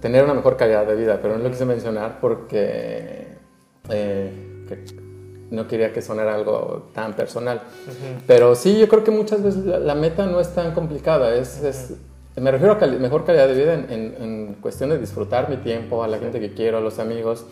tener 0.00 0.24
una 0.24 0.34
mejor 0.34 0.56
calidad 0.56 0.86
de 0.86 0.94
vida, 0.94 1.18
pero 1.20 1.36
no 1.36 1.44
lo 1.44 1.50
quise 1.50 1.64
mencionar 1.64 2.18
porque 2.20 3.26
eh, 3.90 4.32
no 5.50 5.66
quería 5.66 5.92
que 5.92 6.02
sonara 6.02 6.34
algo 6.34 6.88
tan 6.94 7.14
personal. 7.14 7.62
Pero 8.26 8.54
sí, 8.54 8.78
yo 8.78 8.88
creo 8.88 9.04
que 9.04 9.10
muchas 9.10 9.42
veces 9.42 9.64
la, 9.64 9.94
meta 9.94 10.26
no 10.26 10.40
es 10.40 10.54
tan 10.54 10.72
complicada, 10.72 11.34
es, 11.34 11.62
es 11.62 11.94
me 12.36 12.50
refiero 12.50 12.78
a 12.80 12.86
mejor 12.86 13.24
calidad 13.24 13.48
de 13.48 13.54
vida 13.54 13.74
en, 13.74 13.90
en, 13.90 14.54
cuestión 14.60 14.90
de 14.90 14.98
disfrutar 14.98 15.48
mi 15.48 15.56
tiempo, 15.56 16.02
a 16.02 16.08
la 16.08 16.18
gente 16.18 16.40
que 16.40 16.52
quiero, 16.52 16.78
a 16.78 16.80
los 16.80 16.98
amigos. 16.98 17.44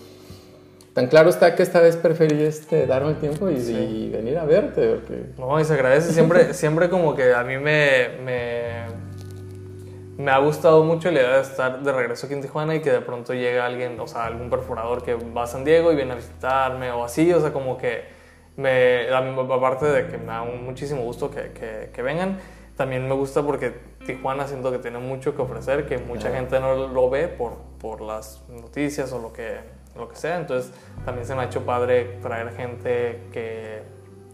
Tan 0.97 1.09
claro 1.09 1.29
está 1.29 1.55
que 1.55 1.63
esta 1.63 1.81
vez 1.81 1.95
preferí 1.95 2.43
este, 2.43 2.87
darme 2.87 3.11
el 3.11 3.17
tiempo 3.17 3.51
y, 3.51 4.09
venir 4.09 4.39
a 4.39 4.47
verte. 4.47 4.95
Porque... 4.95 5.27
No, 5.37 5.61
y 5.61 5.65
se 5.67 5.75
agradece. 5.75 6.11
Siempre, 6.11 6.55
siempre 6.55 6.89
como 6.89 7.15
que 7.15 7.35
a 7.35 7.45
mí 7.45 7.59
me, 7.59 8.09
me, 8.25 8.87
me, 10.17 10.31
ha 10.31 10.39
gustado 10.39 10.85
mucho 10.85 11.11
la 11.11 11.21
idea 11.21 11.37
de 11.37 11.43
estar 11.43 11.83
de 11.83 11.93
regreso 11.93 12.25
aquí 12.25 12.35
en 12.35 12.41
Tijuana 12.41 12.77
y 12.77 12.81
que 12.81 12.91
de 12.91 13.03
pronto 13.03 13.35
llega 13.35 13.67
alguien, 13.67 14.01
o 14.01 14.07
sea, 14.07 14.25
algún 14.25 14.49
perforador 14.49 15.03
que 15.03 15.17
va 15.17 15.43
a 15.43 15.47
San 15.47 15.65
Diego 15.65 15.93
y 15.93 15.97
viene 15.97 16.13
a 16.13 16.17
visitarme 16.17 16.91
o 16.93 17.05
así. 17.05 17.31
O 17.31 17.43
sea, 17.43 17.53
como 17.53 17.77
que 17.77 18.05
me, 18.57 19.07
aparte 19.11 19.85
de 19.85 20.07
que 20.07 20.17
me 20.17 20.29
da 20.29 20.45
muchísimo 20.45 21.03
gusto 21.03 21.31
que, 21.31 21.53
que, 21.53 21.91
que 21.93 22.01
vengan, 22.01 22.39
también 22.75 23.07
me 23.07 23.15
gusta 23.15 23.43
porque 23.43 23.75
Tijuana 24.07 24.49
siento 24.49 24.73
que 24.73 24.79
tiene 24.79 24.99
mucho 24.99 25.37
que 25.37 25.43
ofrecer, 25.43 25.85
que 25.85 25.99
mucha 25.99 26.31
gente 26.31 26.59
no 26.59 26.89
lo 26.89 27.11
ve 27.11 27.29
por, 27.29 27.59
por 27.79 28.01
las 28.01 28.43
noticias 28.49 29.13
o 29.13 29.19
lo 29.19 29.35
que, 29.35 29.76
lo 29.97 30.09
que 30.09 30.17
sea. 30.17 30.39
Entonces 30.39 30.73
también 31.05 31.27
se 31.27 31.35
me 31.35 31.43
ha 31.43 31.45
hecho 31.45 31.65
padre 31.65 32.19
traer 32.23 32.53
gente 32.53 33.23
que, 33.33 33.83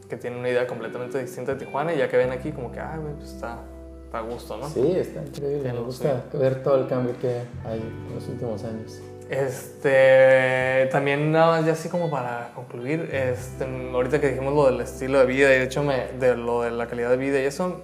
que 0.08 0.16
tiene 0.16 0.38
una 0.38 0.48
idea 0.48 0.66
completamente 0.66 1.20
distinta 1.20 1.54
de 1.54 1.64
Tijuana 1.64 1.94
y 1.94 1.98
ya 1.98 2.08
que 2.08 2.16
ven 2.16 2.30
aquí 2.30 2.52
como 2.52 2.70
que, 2.70 2.80
ah, 2.80 2.98
pues 3.00 3.32
está, 3.32 3.58
está, 4.04 4.18
a 4.18 4.22
gusto, 4.22 4.56
¿no? 4.56 4.68
Sí, 4.68 4.94
está 4.96 5.22
increíble. 5.22 5.72
Me 5.72 5.80
gusta 5.80 6.24
ver 6.32 6.62
todo 6.62 6.76
el 6.76 6.86
cambio 6.86 7.14
que 7.20 7.42
hay 7.64 7.80
en 7.80 8.14
los 8.14 8.28
últimos 8.28 8.64
años. 8.64 9.00
Este, 9.30 10.88
también 10.92 11.32
nada 11.32 11.58
más 11.58 11.66
ya 11.66 11.72
así 11.72 11.88
como 11.88 12.10
para 12.10 12.52
concluir, 12.54 13.08
este, 13.12 13.64
ahorita 13.64 14.20
que 14.20 14.28
dijimos 14.28 14.52
lo 14.52 14.66
del 14.66 14.82
estilo 14.82 15.20
de 15.20 15.24
vida 15.24 15.54
y 15.54 15.58
de 15.58 15.64
hecho 15.64 15.82
me, 15.82 16.08
de 16.20 16.36
lo 16.36 16.62
de 16.62 16.70
la 16.70 16.86
calidad 16.86 17.08
de 17.08 17.16
vida 17.16 17.40
y 17.40 17.46
eso, 17.46 17.80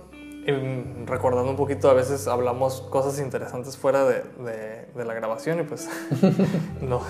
recordando 1.06 1.50
un 1.50 1.56
poquito, 1.56 1.90
a 1.90 1.94
veces 1.94 2.26
hablamos 2.26 2.80
cosas 2.90 3.20
interesantes 3.20 3.76
fuera 3.76 4.04
de, 4.04 4.22
de, 4.94 5.04
la 5.04 5.14
grabación 5.14 5.60
y 5.60 5.62
pues 5.64 5.88
no, 6.80 7.02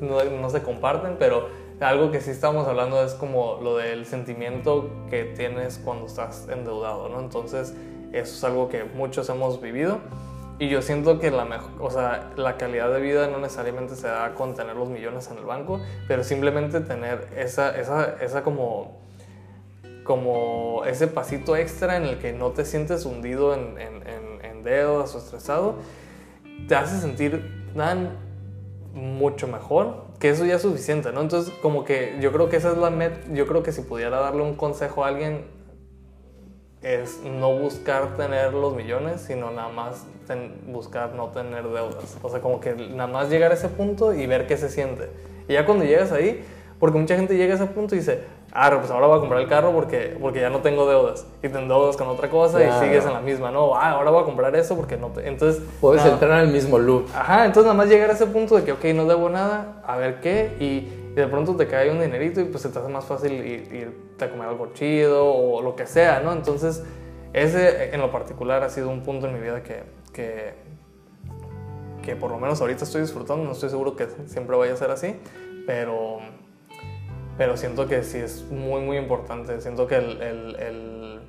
no, 0.00 0.50
se 0.50 0.62
comparten, 0.62 1.16
pero 1.18 1.48
algo 1.80 2.10
que 2.10 2.20
sí 2.20 2.30
estamos 2.30 2.66
hablando 2.66 3.02
es 3.02 3.12
como 3.14 3.58
lo 3.62 3.76
del 3.76 4.06
sentimiento 4.06 4.90
que 5.10 5.24
tienes 5.24 5.78
cuando 5.84 6.06
estás 6.06 6.48
endeudado, 6.48 7.08
¿no? 7.08 7.20
Entonces, 7.20 7.74
eso 8.12 8.34
es 8.34 8.44
algo 8.44 8.68
que 8.68 8.84
muchos 8.84 9.28
hemos 9.28 9.60
vivido 9.60 9.98
y 10.58 10.68
yo 10.68 10.80
siento 10.80 11.18
que 11.18 11.30
la, 11.30 11.44
mejor, 11.44 11.70
o 11.80 11.90
sea, 11.90 12.30
la 12.36 12.56
calidad 12.56 12.92
de 12.92 13.00
vida 13.00 13.26
no 13.28 13.38
necesariamente 13.38 13.96
se 13.96 14.06
da 14.06 14.34
con 14.34 14.54
tener 14.54 14.76
los 14.76 14.88
millones 14.88 15.28
en 15.30 15.38
el 15.38 15.44
banco, 15.44 15.80
pero 16.08 16.24
simplemente 16.24 16.80
tener 16.80 17.28
esa, 17.36 17.76
esa, 17.76 18.16
esa 18.22 18.42
como 18.42 19.02
como 20.04 20.84
ese 20.86 21.06
pasito 21.06 21.56
extra 21.56 21.96
en 21.96 22.04
el 22.04 22.18
que 22.18 22.32
no 22.32 22.50
te 22.50 22.64
sientes 22.64 23.04
hundido 23.04 23.54
en, 23.54 23.78
en, 23.78 24.44
en, 24.44 24.62
deudas 24.64 25.14
o 25.14 25.18
estresado, 25.18 25.76
te 26.68 26.74
hace 26.74 27.00
sentir 27.00 27.66
tan 27.74 28.16
mucho 28.94 29.48
mejor 29.48 30.04
que 30.20 30.30
eso 30.30 30.44
ya 30.44 30.54
es 30.56 30.62
suficiente, 30.62 31.10
¿no? 31.12 31.20
Entonces, 31.20 31.52
como 31.62 31.84
que 31.84 32.16
yo 32.20 32.30
creo 32.32 32.48
que 32.48 32.56
esa 32.56 32.70
es 32.70 32.78
la 32.78 32.90
meta, 32.90 33.18
yo 33.32 33.46
creo 33.46 33.64
que 33.64 33.72
si 33.72 33.82
pudiera 33.82 34.20
darle 34.20 34.42
un 34.42 34.54
consejo 34.54 35.04
a 35.04 35.08
alguien 35.08 35.46
es 36.82 37.20
no 37.24 37.56
buscar 37.56 38.16
tener 38.16 38.52
los 38.54 38.74
millones, 38.74 39.20
sino 39.20 39.50
nada 39.50 39.68
más 39.68 40.06
buscar 40.66 41.14
no 41.14 41.28
tener 41.28 41.64
deudas. 41.64 42.18
O 42.22 42.28
sea, 42.28 42.40
como 42.40 42.60
que 42.60 42.74
nada 42.74 43.06
más 43.06 43.30
llegar 43.30 43.50
a 43.50 43.54
ese 43.54 43.68
punto 43.68 44.14
y 44.14 44.26
ver 44.26 44.46
qué 44.46 44.56
se 44.56 44.68
siente. 44.68 45.10
Y 45.48 45.54
ya 45.54 45.64
cuando 45.66 45.84
llegas 45.84 46.12
ahí, 46.12 46.44
porque 46.78 46.98
mucha 46.98 47.16
gente 47.16 47.36
llega 47.36 47.54
a 47.54 47.56
ese 47.56 47.66
punto 47.66 47.94
y 47.94 47.98
dice, 47.98 48.22
ah, 48.52 48.70
pues 48.78 48.90
ahora 48.90 49.06
voy 49.06 49.16
a 49.16 49.20
comprar 49.20 49.40
el 49.40 49.48
carro 49.48 49.72
porque, 49.72 50.16
porque 50.20 50.40
ya 50.40 50.50
no 50.50 50.60
tengo 50.60 50.88
deudas. 50.88 51.26
Y 51.42 51.48
te 51.48 51.58
deudas 51.58 51.96
con 51.96 52.08
otra 52.08 52.28
cosa 52.28 52.62
y 52.62 52.70
sigues 52.84 53.04
en 53.04 53.12
la 53.12 53.20
misma. 53.20 53.50
No, 53.50 53.74
ah, 53.74 53.92
ahora 53.92 54.10
voy 54.10 54.22
a 54.22 54.24
comprar 54.24 54.54
eso 54.56 54.76
porque 54.76 54.96
no 54.96 55.08
te... 55.08 55.26
Entonces... 55.26 55.62
Puedes 55.80 56.04
entrar 56.04 56.40
en 56.40 56.46
el 56.46 56.52
mismo 56.52 56.78
loop. 56.78 57.06
Ajá, 57.14 57.46
entonces 57.46 57.64
nada 57.64 57.74
más 57.74 57.88
llegar 57.88 58.10
a 58.10 58.12
ese 58.12 58.26
punto 58.26 58.56
de 58.56 58.64
que, 58.64 58.72
ok, 58.72 58.84
no 58.94 59.06
debo 59.06 59.28
nada, 59.28 59.82
a 59.86 59.96
ver 59.96 60.20
qué, 60.20 60.56
y, 60.60 61.00
de 61.14 61.26
pronto 61.26 61.56
te 61.56 61.66
cae 61.66 61.90
un 61.90 62.00
dinerito 62.00 62.40
y 62.40 62.44
pues 62.44 62.62
se 62.62 62.70
te 62.70 62.78
hace 62.78 62.88
más 62.88 63.04
fácil 63.04 63.32
irte 63.32 64.24
a 64.24 64.30
comer 64.30 64.48
algo 64.48 64.72
chido 64.72 65.26
o 65.26 65.60
lo 65.60 65.76
que 65.76 65.86
sea, 65.86 66.20
¿no? 66.20 66.32
Entonces, 66.32 66.82
ese 67.34 67.94
en 67.94 68.00
lo 68.00 68.10
particular 68.10 68.62
ha 68.62 68.70
sido 68.70 68.88
un 68.88 69.02
punto 69.02 69.26
en 69.26 69.34
mi 69.34 69.40
vida 69.40 69.62
que, 69.62 69.82
que, 70.12 70.54
que 72.02 72.16
por 72.16 72.30
lo 72.30 72.38
menos 72.38 72.62
ahorita 72.62 72.84
estoy 72.84 73.02
disfrutando, 73.02 73.44
no 73.44 73.52
estoy 73.52 73.68
seguro 73.68 73.94
que 73.94 74.06
siempre 74.26 74.56
vaya 74.56 74.72
a 74.72 74.76
ser 74.76 74.90
así, 74.90 75.14
pero 75.66 76.20
pero 77.38 77.56
siento 77.56 77.86
que 77.86 78.02
sí 78.02 78.18
es 78.18 78.44
muy, 78.50 78.80
muy 78.80 78.96
importante. 78.98 79.60
Siento 79.60 79.86
que 79.86 79.96
el, 79.96 80.22
el, 80.22 81.20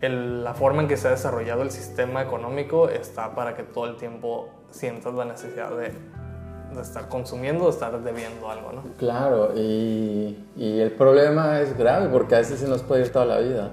el, 0.00 0.44
la 0.44 0.54
forma 0.54 0.82
en 0.82 0.88
que 0.88 0.96
se 0.96 1.08
ha 1.08 1.12
desarrollado 1.12 1.62
el 1.62 1.70
sistema 1.70 2.22
económico 2.22 2.88
está 2.88 3.34
para 3.34 3.54
que 3.54 3.62
todo 3.62 3.86
el 3.86 3.96
tiempo 3.96 4.48
sientas 4.70 5.14
la 5.14 5.24
necesidad 5.24 5.70
de, 5.70 5.92
de 6.74 6.82
estar 6.82 7.08
consumiendo, 7.08 7.64
de 7.64 7.70
estar 7.70 8.02
debiendo 8.02 8.50
algo, 8.50 8.72
¿no? 8.72 8.82
Claro, 8.98 9.52
y, 9.54 10.44
y, 10.56 10.80
el 10.80 10.90
problema 10.92 11.60
es 11.60 11.76
grave 11.76 12.08
porque 12.08 12.34
a 12.34 12.38
veces 12.38 12.58
se 12.58 12.68
nos 12.68 12.82
puede 12.82 13.02
ir 13.02 13.12
toda 13.12 13.26
la 13.26 13.38
vida. 13.38 13.70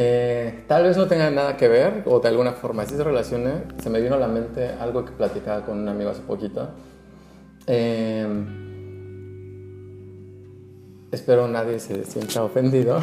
Eh, 0.00 0.64
tal 0.68 0.84
vez 0.84 0.96
no 0.96 1.08
tenga 1.08 1.28
nada 1.30 1.56
que 1.56 1.66
ver 1.66 2.04
o 2.06 2.20
de 2.20 2.28
alguna 2.28 2.52
forma 2.52 2.84
si 2.84 2.94
se 2.94 3.02
relacione. 3.02 3.64
Se 3.82 3.90
me 3.90 4.00
vino 4.00 4.14
a 4.14 4.18
la 4.18 4.28
mente 4.28 4.68
algo 4.78 5.04
que 5.04 5.12
platicaba 5.12 5.64
con 5.64 5.78
un 5.78 5.88
amigo 5.88 6.10
hace 6.10 6.22
poquito. 6.22 6.68
Eh, 7.66 8.67
Espero 11.10 11.48
nadie 11.48 11.80
se 11.80 12.04
sienta 12.04 12.42
ofendido. 12.42 13.00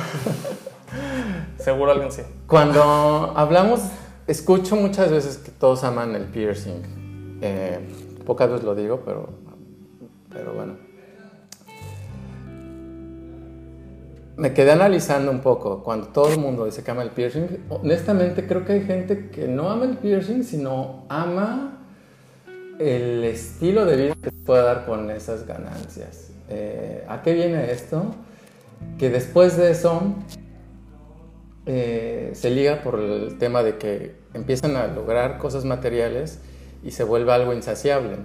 Seguro 1.58 1.92
alguien 1.92 2.12
sí. 2.12 2.22
Cuando 2.46 3.34
hablamos, 3.36 3.82
escucho 4.28 4.76
muchas 4.76 5.10
veces 5.10 5.38
que 5.38 5.52
todos 5.52 5.84
aman 5.84 6.14
el 6.16 6.26
piercing. 6.26 7.40
Eh, 7.42 7.80
pocas 8.26 8.50
veces 8.50 8.64
lo 8.64 8.76
digo, 8.76 9.02
pero, 9.04 9.30
pero 10.32 10.54
bueno. 10.54 10.78
Me 14.38 14.54
quedé 14.54 14.74
analizando 14.74 15.32
un 15.32 15.40
poco 15.40 15.82
cuando 15.82 16.08
todo 16.10 16.30
el 16.32 16.40
mundo 16.40 16.66
dice 16.66 16.84
que 16.84 16.92
ama 16.92 17.02
el 17.02 17.12
piercing. 17.12 17.66
Honestamente 17.70 18.46
creo 18.46 18.66
que 18.66 18.74
hay 18.74 18.84
gente 18.84 19.30
que 19.30 19.48
no 19.48 19.72
ama 19.72 19.86
el 19.86 19.98
piercing, 19.98 20.44
sino 20.44 21.06
ama 21.10 21.88
el 22.78 23.24
estilo 23.24 23.86
de 23.86 23.96
vida 23.96 24.14
que 24.22 24.30
se 24.30 24.38
puede 24.46 24.62
dar 24.62 24.86
con 24.86 25.10
esas 25.10 25.48
ganancias. 25.48 26.35
Eh, 26.50 27.04
¿A 27.08 27.22
qué 27.22 27.34
viene 27.34 27.72
esto? 27.72 28.14
Que 28.98 29.10
después 29.10 29.58
de 29.58 29.72
eso 29.72 30.16
eh, 31.66 32.32
se 32.34 32.50
liga 32.52 32.84
por 32.84 33.00
el 33.00 33.38
tema 33.38 33.64
de 33.64 33.78
que 33.78 34.16
empiezan 34.34 34.76
a 34.76 34.88
lograr 34.88 35.38
cosas 35.38 35.66
materiales 35.66 36.40
y 36.84 36.92
se 36.92 37.04
vuelve 37.04 37.32
algo 37.32 37.54
insaciable. 37.54 38.18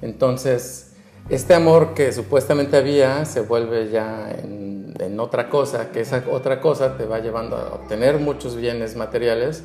Entonces, 0.00 0.92
este 1.28 1.54
amor 1.54 1.94
que 1.94 2.12
supuestamente 2.12 2.76
había 2.76 3.24
se 3.24 3.40
vuelve 3.40 3.90
ya 3.90 4.30
en, 4.30 4.94
en, 5.00 5.18
otra 5.18 5.48
cosa, 5.48 5.90
que 5.90 6.00
esa 6.00 6.22
otra 6.30 6.60
cosa 6.60 6.96
te 6.96 7.06
va 7.06 7.18
llevando 7.18 7.56
a 7.56 7.74
obtener 7.74 8.18
muchos 8.18 8.54
bienes 8.54 8.94
materiales, 8.94 9.64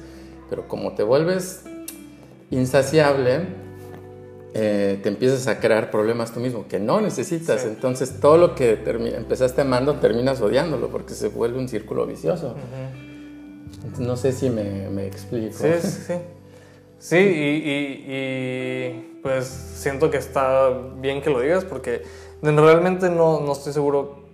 pero 0.49 0.67
como 0.67 0.93
te 0.93 1.03
vuelves 1.03 1.65
insaciable, 2.49 3.68
eh, 4.53 4.99
te 5.03 5.09
empiezas 5.09 5.47
a 5.47 5.59
crear 5.59 5.91
problemas 5.91 6.33
tú 6.33 6.39
mismo 6.39 6.67
que 6.67 6.79
no 6.79 7.01
necesitas. 7.01 7.65
Entonces 7.65 8.19
todo 8.19 8.37
lo 8.37 8.55
que 8.55 8.79
empezaste 9.15 9.61
amando 9.61 9.95
terminas 9.95 10.41
odiándolo 10.41 10.89
porque 10.89 11.13
se 11.13 11.29
vuelve 11.29 11.59
un 11.59 11.69
círculo 11.69 12.05
vicioso. 12.05 12.55
no 13.99 14.17
sé 14.17 14.31
si 14.31 14.49
me, 14.49 14.89
me 14.89 15.07
explico. 15.07 15.57
Sí, 15.57 15.67
sí, 15.81 15.89
sí. 16.07 16.13
Sí, 16.99 17.15
y, 17.15 18.13
y, 18.13 19.19
pues 19.23 19.45
siento 19.45 20.11
que 20.11 20.17
está 20.17 20.69
bien 20.97 21.21
que 21.21 21.29
lo 21.29 21.39
digas 21.39 21.63
porque 21.63 22.03
realmente 22.41 23.09
no, 23.09 23.39
no 23.39 23.53
estoy 23.53 23.71
seguro 23.71 24.25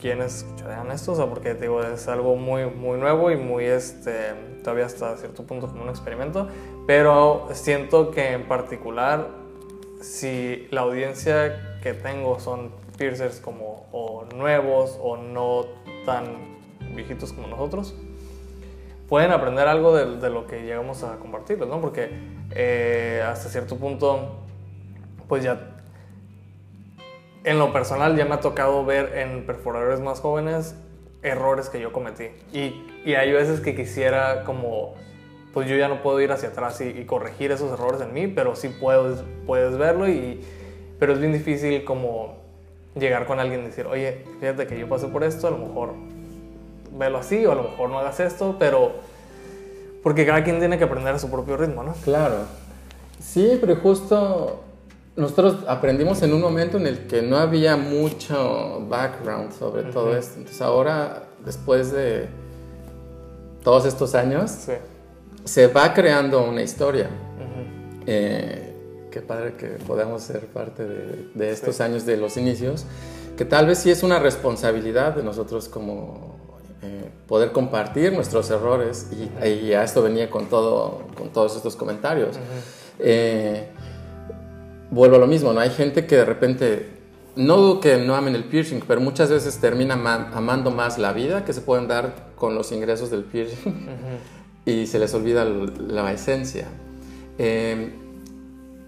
quiénes 0.00 0.38
escucharían 0.38 0.90
esto, 0.90 1.12
o 1.12 1.14
sea, 1.14 1.26
porque 1.26 1.54
digo, 1.54 1.82
es 1.82 2.08
algo 2.08 2.34
muy, 2.34 2.66
muy 2.66 2.98
nuevo 2.98 3.30
y 3.30 3.36
muy, 3.36 3.64
este, 3.64 4.34
todavía 4.62 4.86
hasta 4.86 5.16
cierto 5.16 5.44
punto 5.44 5.68
como 5.68 5.84
un 5.84 5.88
experimento, 5.88 6.48
pero 6.86 7.48
siento 7.52 8.10
que 8.10 8.32
en 8.32 8.46
particular, 8.46 9.28
si 10.00 10.68
la 10.70 10.82
audiencia 10.82 11.78
que 11.82 11.94
tengo 11.94 12.38
son 12.40 12.72
piercers 12.98 13.40
como 13.40 13.86
o 13.92 14.26
nuevos 14.34 14.98
o 15.00 15.16
no 15.16 15.66
tan 16.04 16.24
viejitos 16.94 17.32
como 17.32 17.48
nosotros, 17.48 17.94
pueden 19.08 19.32
aprender 19.32 19.66
algo 19.66 19.94
de, 19.94 20.30
lo 20.30 20.46
que 20.46 20.62
llegamos 20.62 21.02
a 21.02 21.18
compartirles, 21.18 21.68
¿no? 21.68 21.80
Porque 21.80 22.10
eh, 22.50 23.22
hasta 23.26 23.48
cierto 23.48 23.76
punto, 23.76 24.36
pues 25.28 25.42
ya 25.42 25.74
en 27.44 27.58
lo 27.58 27.72
personal 27.72 28.16
ya 28.16 28.24
me 28.24 28.34
ha 28.34 28.40
tocado 28.40 28.84
ver 28.84 29.18
en 29.18 29.46
perforadores 29.46 30.00
más 30.00 30.20
jóvenes 30.20 30.74
errores 31.22 31.68
que 31.68 31.80
yo 31.80 31.92
cometí. 31.92 32.30
Y, 32.52 32.86
y 33.04 33.14
hay 33.14 33.32
veces 33.32 33.60
que 33.60 33.74
quisiera 33.74 34.44
como, 34.44 34.94
pues 35.54 35.68
yo 35.68 35.76
ya 35.76 35.88
no 35.88 36.02
puedo 36.02 36.20
ir 36.20 36.32
hacia 36.32 36.48
atrás 36.50 36.80
y, 36.80 37.04
corregir 37.04 37.52
esos 37.52 37.72
errores 37.72 38.00
en 38.00 38.12
mí, 38.12 38.26
pero 38.26 38.56
sí 38.56 38.68
puedes, 38.68 39.22
puedes 39.46 39.78
verlo 39.78 40.08
y, 40.08 40.44
pero 40.98 41.12
es 41.12 41.20
bien 41.20 41.32
difícil 41.32 41.84
como 41.84 42.34
llegar 42.96 43.26
con 43.26 43.38
alguien 43.38 43.60
y 43.60 43.66
decir, 43.66 43.86
oye, 43.86 44.24
fíjate 44.40 44.66
que 44.66 44.78
yo 44.78 44.88
pasé 44.88 45.06
por 45.06 45.22
esto, 45.22 45.46
a 45.46 45.50
lo 45.50 45.58
mejor 45.58 45.94
velo 46.92 47.18
así 47.18 47.46
o 47.46 47.52
a 47.52 47.54
lo 47.54 47.62
mejor 47.62 47.88
no 47.88 48.00
hagas 48.00 48.18
esto, 48.18 48.56
pero 48.58 48.92
porque 50.02 50.26
cada 50.26 50.42
quien 50.42 50.58
tiene 50.58 50.76
que 50.76 50.84
aprender 50.84 51.14
a 51.14 51.18
su 51.18 51.30
propio 51.30 51.56
ritmo, 51.56 51.84
¿no? 51.84 51.94
Claro. 52.04 52.38
Sí, 53.20 53.56
pero 53.60 53.76
justo 53.76 54.64
nosotros 55.16 55.58
aprendimos 55.68 56.20
en 56.22 56.34
un 56.34 56.40
momento 56.40 56.76
en 56.78 56.88
el 56.88 57.06
que 57.06 57.22
no 57.22 57.36
había 57.36 57.76
mucho 57.76 58.84
background 58.88 59.52
sobre 59.52 59.84
todo 59.84 60.16
esto. 60.16 60.34
Entonces 60.38 60.60
ahora, 60.60 61.22
después 61.44 61.92
de 61.92 62.28
todos 63.62 63.86
estos 63.86 64.14
años, 64.14 64.68
se 65.44 65.66
va 65.68 65.92
creando 65.92 66.42
una 66.42 66.62
historia. 66.62 67.08
Eh, 68.06 68.72
qué 69.10 69.20
padre 69.20 69.54
que 69.54 69.66
podamos 69.86 70.22
ser 70.22 70.46
parte 70.46 70.84
de, 71.34 71.50
estos 71.50 71.80
años 71.80 72.04
de 72.04 72.16
los 72.16 72.36
inicios, 72.36 72.84
que 73.36 73.44
tal 73.44 73.66
vez 73.66 73.78
sí 73.78 73.90
es 73.90 74.02
una 74.02 74.18
responsabilidad 74.18 75.14
de 75.14 75.22
nosotros 75.22 75.68
como 75.68 76.36
eh, 76.82 77.10
poder 77.26 77.52
compartir 77.52 78.12
nuestros 78.12 78.50
errores 78.50 79.08
y, 79.42 79.72
a 79.72 79.84
esto 79.84 80.02
venía 80.02 80.28
con, 80.30 80.46
todo, 80.46 81.02
con 81.16 81.30
todos 81.30 81.56
estos 81.56 81.76
comentarios. 81.76 82.36
Vuelvo 84.90 85.16
a 85.16 85.18
lo 85.18 85.26
mismo, 85.26 85.52
¿no? 85.52 85.60
Hay 85.60 85.70
gente 85.70 86.06
que 86.06 86.16
de 86.16 86.24
repente, 86.24 86.88
no 87.36 87.56
dudo 87.56 87.80
que 87.80 87.96
no 87.96 88.14
amen 88.14 88.34
el 88.36 88.44
piercing, 88.44 88.80
pero 88.86 89.00
muchas 89.00 89.30
veces 89.30 89.58
termina 89.58 89.94
amando 89.94 90.70
más 90.70 90.98
la 90.98 91.12
vida 91.12 91.44
que 91.44 91.52
se 91.52 91.62
pueden 91.62 91.88
dar 91.88 92.14
con 92.36 92.54
los 92.54 92.70
ingresos 92.70 93.10
del 93.10 93.24
piercing 93.24 93.88
y 94.64 94.86
se 94.86 94.98
les 94.98 95.12
olvida 95.14 95.44
la 95.44 96.12
esencia. 96.12 96.68
Eh, 97.38 97.92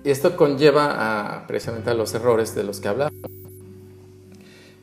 esto 0.04 0.36
conlleva 0.36 1.44
precisamente 1.48 1.90
a 1.90 1.94
los 1.94 2.14
errores 2.14 2.54
de 2.54 2.62
los 2.62 2.80
que 2.80 2.88
hablamos. 2.88 3.18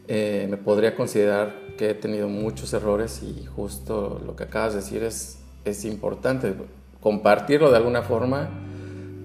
Eh, 0.08 0.48
me 0.50 0.58
podría 0.58 0.96
considerar 0.96 1.56
que 1.78 1.92
he 1.92 1.94
tenido 1.94 2.28
muchos 2.28 2.74
errores 2.74 3.24
y 3.24 3.46
justo 3.46 4.22
lo 4.26 4.36
que 4.36 4.44
acabas 4.44 4.74
de 4.74 4.82
decir 4.82 5.02
es, 5.04 5.40
es 5.64 5.86
importante 5.86 6.54
compartirlo 7.00 7.72
de 7.72 7.78
alguna 7.78 8.02
forma 8.02 8.50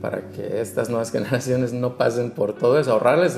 para 0.01 0.31
que 0.31 0.61
estas 0.61 0.89
nuevas 0.89 1.11
generaciones 1.13 1.73
no 1.73 1.97
pasen 1.97 2.31
por 2.31 2.55
todo 2.55 2.79
eso, 2.79 2.93
ahorrarles 2.93 3.37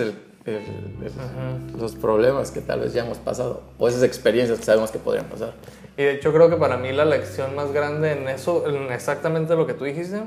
los 1.78 1.94
problemas 1.94 2.50
que 2.50 2.60
tal 2.60 2.80
vez 2.80 2.94
ya 2.94 3.04
hemos 3.04 3.18
pasado 3.18 3.62
o 3.78 3.88
esas 3.88 4.02
experiencias 4.02 4.58
que 4.58 4.64
sabemos 4.64 4.90
que 4.90 4.98
podrían 4.98 5.26
pasar. 5.26 5.52
Y 5.96 6.02
de 6.02 6.12
hecho 6.12 6.32
creo 6.32 6.48
que 6.48 6.56
para 6.56 6.76
mí 6.76 6.92
la 6.92 7.04
lección 7.04 7.54
más 7.54 7.72
grande 7.72 8.12
en 8.12 8.28
eso, 8.28 8.66
en 8.66 8.90
exactamente 8.90 9.54
lo 9.54 9.66
que 9.66 9.74
tú 9.74 9.84
dijiste, 9.84 10.22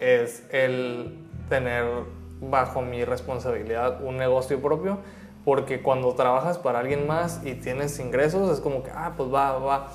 es 0.00 0.44
el 0.50 1.14
tener 1.48 1.84
bajo 2.40 2.82
mi 2.82 3.04
responsabilidad 3.04 4.02
un 4.02 4.18
negocio 4.18 4.60
propio, 4.60 4.98
porque 5.44 5.80
cuando 5.82 6.12
trabajas 6.14 6.58
para 6.58 6.80
alguien 6.80 7.06
más 7.06 7.40
y 7.44 7.54
tienes 7.54 7.98
ingresos 7.98 8.50
es 8.50 8.60
como 8.60 8.82
que, 8.82 8.90
ah, 8.90 9.14
pues 9.16 9.32
va, 9.32 9.58
va 9.58 9.92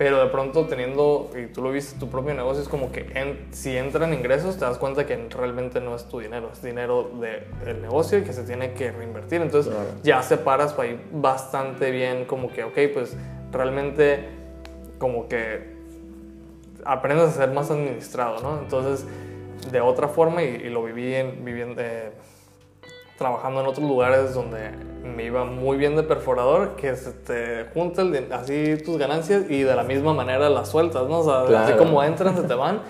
pero 0.00 0.18
de 0.18 0.30
pronto 0.30 0.64
teniendo, 0.64 1.30
y 1.38 1.52
tú 1.52 1.60
lo 1.60 1.70
viste, 1.70 2.00
tu 2.00 2.08
propio 2.08 2.32
negocio, 2.32 2.62
es 2.62 2.70
como 2.70 2.90
que 2.90 3.04
si 3.50 3.76
entran 3.76 4.14
ingresos 4.14 4.56
te 4.56 4.64
das 4.64 4.78
cuenta 4.78 5.04
que 5.04 5.28
realmente 5.28 5.78
no 5.82 5.94
es 5.94 6.06
tu 6.06 6.20
dinero, 6.20 6.48
es 6.50 6.62
dinero 6.62 7.10
del 7.20 7.82
negocio 7.82 8.16
y 8.16 8.22
que 8.22 8.32
se 8.32 8.44
tiene 8.44 8.72
que 8.72 8.92
reinvertir. 8.92 9.42
Entonces 9.42 9.70
ya 10.02 10.22
separas 10.22 10.74
ahí 10.78 10.98
bastante 11.12 11.90
bien 11.90 12.24
como 12.24 12.50
que, 12.50 12.64
ok, 12.64 12.78
pues 12.94 13.14
realmente 13.52 14.26
como 14.96 15.28
que 15.28 15.68
aprendes 16.82 17.28
a 17.28 17.32
ser 17.32 17.50
más 17.50 17.70
administrado, 17.70 18.40
¿no? 18.40 18.58
Entonces, 18.58 19.06
de 19.70 19.82
otra 19.82 20.08
forma, 20.08 20.42
y, 20.42 20.70
lo 20.70 20.82
viví 20.82 21.14
en, 21.14 21.44
viviendo, 21.44 21.82
eh, 21.82 22.10
trabajando 23.20 23.60
en 23.60 23.66
otros 23.66 23.86
lugares 23.86 24.32
donde 24.32 24.70
me 25.04 25.24
iba 25.24 25.44
muy 25.44 25.76
bien 25.76 25.94
de 25.94 26.02
perforador, 26.02 26.74
que 26.76 26.96
se 26.96 27.12
te 27.12 27.66
junta 27.74 28.02
así 28.30 28.78
tus 28.82 28.96
ganancias 28.96 29.44
y 29.50 29.62
de 29.62 29.76
la 29.76 29.84
misma 29.84 30.14
manera 30.14 30.48
las 30.48 30.70
sueltas, 30.70 31.06
¿no? 31.06 31.18
O 31.18 31.24
sea, 31.24 31.64
así 31.64 31.74
como 31.74 32.02
entran, 32.02 32.34
se 32.34 32.44
te 32.44 32.54
van. 32.54 32.80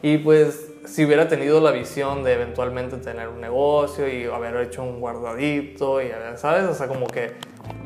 Y 0.00 0.16
pues 0.16 0.72
si 0.86 1.04
hubiera 1.04 1.28
tenido 1.28 1.60
la 1.60 1.70
visión 1.70 2.24
de 2.24 2.32
eventualmente 2.32 2.96
tener 2.96 3.28
un 3.28 3.42
negocio 3.42 4.08
y 4.08 4.24
haber 4.24 4.56
hecho 4.62 4.82
un 4.82 5.00
guardadito 5.00 6.00
y, 6.00 6.10
¿sabes? 6.36 6.64
O 6.64 6.72
sea, 6.72 6.88
como 6.88 7.06
que, 7.06 7.32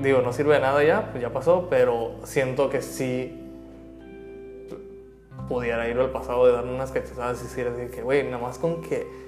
digo, 0.01 0.23
no 0.23 0.33
sirve 0.33 0.55
de 0.55 0.61
nada 0.61 0.85
ya, 0.85 1.11
pues 1.11 1.21
ya 1.21 1.33
pasó, 1.33 1.67
pero 1.69 2.13
siento 2.23 2.71
que 2.71 2.81
sí 2.81 3.45
pudiera 5.49 5.89
ir 5.89 5.99
al 5.99 6.11
pasado 6.11 6.47
de 6.47 6.53
darme 6.53 6.73
unas 6.73 6.93
cachetadas 6.93 7.41
y 7.41 7.45
decir, 7.45 7.91
que, 7.93 8.03
güey, 8.03 8.23
nada 8.23 8.39
más 8.39 8.57
con 8.57 8.83
que 8.83 9.28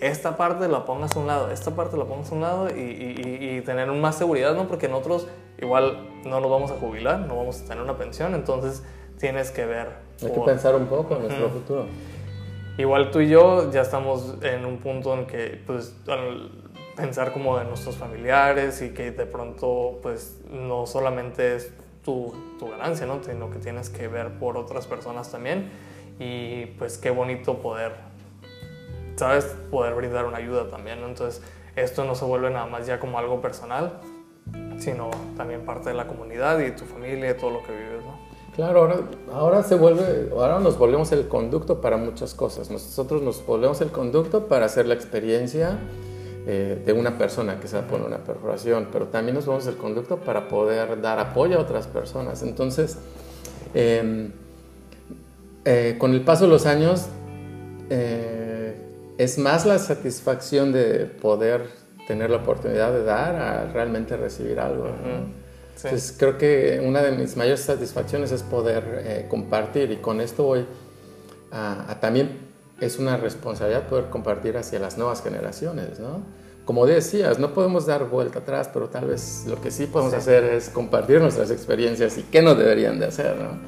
esta 0.00 0.36
parte 0.36 0.68
la 0.68 0.84
pongas 0.84 1.14
a 1.16 1.20
un 1.20 1.26
lado, 1.26 1.50
esta 1.50 1.72
parte 1.72 1.96
la 1.96 2.04
pongas 2.04 2.32
a 2.32 2.34
un 2.34 2.40
lado 2.40 2.68
y, 2.70 3.62
tener 3.64 3.90
más 3.92 4.16
seguridad, 4.16 4.54
¿no? 4.54 4.66
Porque 4.66 4.88
nosotros 4.88 5.28
igual 5.58 6.08
no 6.24 6.40
nos 6.40 6.50
vamos 6.50 6.70
a 6.70 6.74
jubilar, 6.74 7.20
no 7.20 7.36
vamos 7.36 7.60
a 7.60 7.64
tener 7.66 7.82
una 7.82 7.96
pensión, 7.96 8.34
entonces 8.34 8.82
tienes 9.18 9.50
que 9.50 9.66
ver. 9.66 9.88
Hay 10.22 10.32
que 10.32 10.40
pensar 10.40 10.74
un 10.74 10.86
poco 10.86 11.16
en 11.16 11.22
nuestro 11.22 11.50
futuro. 11.50 11.86
Igual 12.78 13.10
tú 13.10 13.20
y 13.20 13.28
yo 13.28 13.70
ya 13.70 13.82
estamos 13.82 14.36
en 14.42 14.64
un 14.64 14.78
punto 14.78 15.12
en 15.14 15.26
que, 15.26 15.60
pues, 15.66 15.94
pensar 16.96 17.32
como 17.32 17.60
en 17.60 17.68
nuestros 17.68 17.96
familiares 17.96 18.80
y 18.80 18.90
que 18.90 19.10
de 19.10 19.26
pronto, 19.26 19.98
pues, 20.02 20.40
no 20.50 20.86
solamente 20.86 21.56
es 21.56 21.72
tu, 22.02 22.32
tu 22.58 22.70
ganancia, 22.70 23.06
¿no? 23.06 23.22
Sino 23.22 23.50
que 23.50 23.58
tienes 23.58 23.90
que 23.90 24.08
ver 24.08 24.38
por 24.38 24.56
otras 24.56 24.86
personas 24.86 25.30
también 25.30 25.70
y 26.20 26.66
pues 26.78 26.98
qué 26.98 27.10
bonito 27.10 27.58
poder 27.58 28.09
sabes, 29.20 29.44
poder 29.70 29.94
brindar 29.94 30.24
una 30.24 30.38
ayuda 30.38 30.70
también, 30.70 30.98
Entonces, 30.98 31.42
esto 31.76 32.04
no 32.04 32.14
se 32.14 32.24
vuelve 32.24 32.50
nada 32.50 32.66
más 32.66 32.86
ya 32.86 32.98
como 32.98 33.18
algo 33.18 33.40
personal, 33.40 34.00
sino 34.78 35.10
también 35.36 35.60
parte 35.64 35.90
de 35.90 35.94
la 35.94 36.06
comunidad 36.06 36.58
y 36.58 36.70
tu 36.72 36.84
familia 36.84 37.30
y 37.30 37.34
todo 37.34 37.50
lo 37.50 37.62
que 37.62 37.72
vives, 37.72 38.02
¿no? 38.04 38.18
Claro, 38.56 38.80
ahora, 38.80 38.96
ahora 39.32 39.62
se 39.62 39.76
vuelve, 39.76 40.30
ahora 40.32 40.58
nos 40.58 40.76
volvemos 40.76 41.12
el 41.12 41.28
conducto 41.28 41.80
para 41.80 41.96
muchas 41.96 42.34
cosas. 42.34 42.70
Nosotros 42.70 43.22
nos 43.22 43.44
volvemos 43.46 43.80
el 43.80 43.90
conducto 43.90 44.46
para 44.48 44.66
hacer 44.66 44.86
la 44.86 44.94
experiencia 44.94 45.78
eh, 46.46 46.82
de 46.84 46.92
una 46.92 47.16
persona 47.18 47.60
que 47.60 47.68
se 47.68 47.78
poner 47.82 48.06
una 48.06 48.24
perforación, 48.24 48.88
pero 48.90 49.06
también 49.06 49.34
nos 49.36 49.46
volvemos 49.46 49.68
el 49.68 49.76
conducto 49.76 50.16
para 50.16 50.48
poder 50.48 51.00
dar 51.00 51.18
apoyo 51.18 51.58
a 51.58 51.60
otras 51.60 51.86
personas. 51.86 52.42
Entonces, 52.42 52.98
em, 53.74 54.32
eh, 55.64 55.96
con 55.98 56.12
el 56.12 56.22
paso 56.22 56.44
de 56.44 56.50
los 56.50 56.66
años, 56.66 57.06
eh, 57.90 58.39
es 59.20 59.36
más 59.36 59.66
la 59.66 59.78
satisfacción 59.78 60.72
de 60.72 61.04
poder 61.04 61.66
tener 62.08 62.30
la 62.30 62.38
oportunidad 62.38 62.90
de 62.90 63.04
dar 63.04 63.36
a 63.36 63.66
realmente 63.66 64.16
recibir 64.16 64.58
algo. 64.58 64.88
Entonces 65.76 66.16
creo 66.18 66.38
que 66.38 66.82
una 66.82 67.02
de 67.02 67.12
mis 67.12 67.36
mayores 67.36 67.60
satisfacciones 67.60 68.32
es 68.32 68.42
poder 68.42 69.02
eh, 69.04 69.26
compartir 69.28 69.90
y 69.90 69.96
con 69.96 70.22
esto 70.22 70.44
voy 70.44 70.64
a, 71.52 71.98
también 72.00 72.30
es 72.80 72.98
una 72.98 73.18
responsabilidad 73.18 73.88
poder 73.88 74.06
compartir 74.06 74.56
hacia 74.56 74.78
las 74.78 74.96
nuevas 74.96 75.22
generaciones, 75.22 76.00
¿no? 76.00 76.22
Como 76.64 76.86
decías, 76.86 77.38
no 77.38 77.52
podemos 77.52 77.84
dar 77.84 78.08
vuelta 78.08 78.38
atrás, 78.38 78.70
pero 78.72 78.88
tal 78.88 79.08
vez 79.08 79.44
lo 79.46 79.60
que 79.60 79.70
sí 79.70 79.84
podemos 79.84 80.14
hacer 80.14 80.44
es 80.44 80.70
compartir 80.70 81.20
nuestras 81.20 81.50
experiencias 81.50 82.16
y 82.16 82.22
qué 82.22 82.40
no 82.40 82.54
deberían 82.54 82.98
de 82.98 83.06
hacer, 83.06 83.36
¿no? 83.36 83.60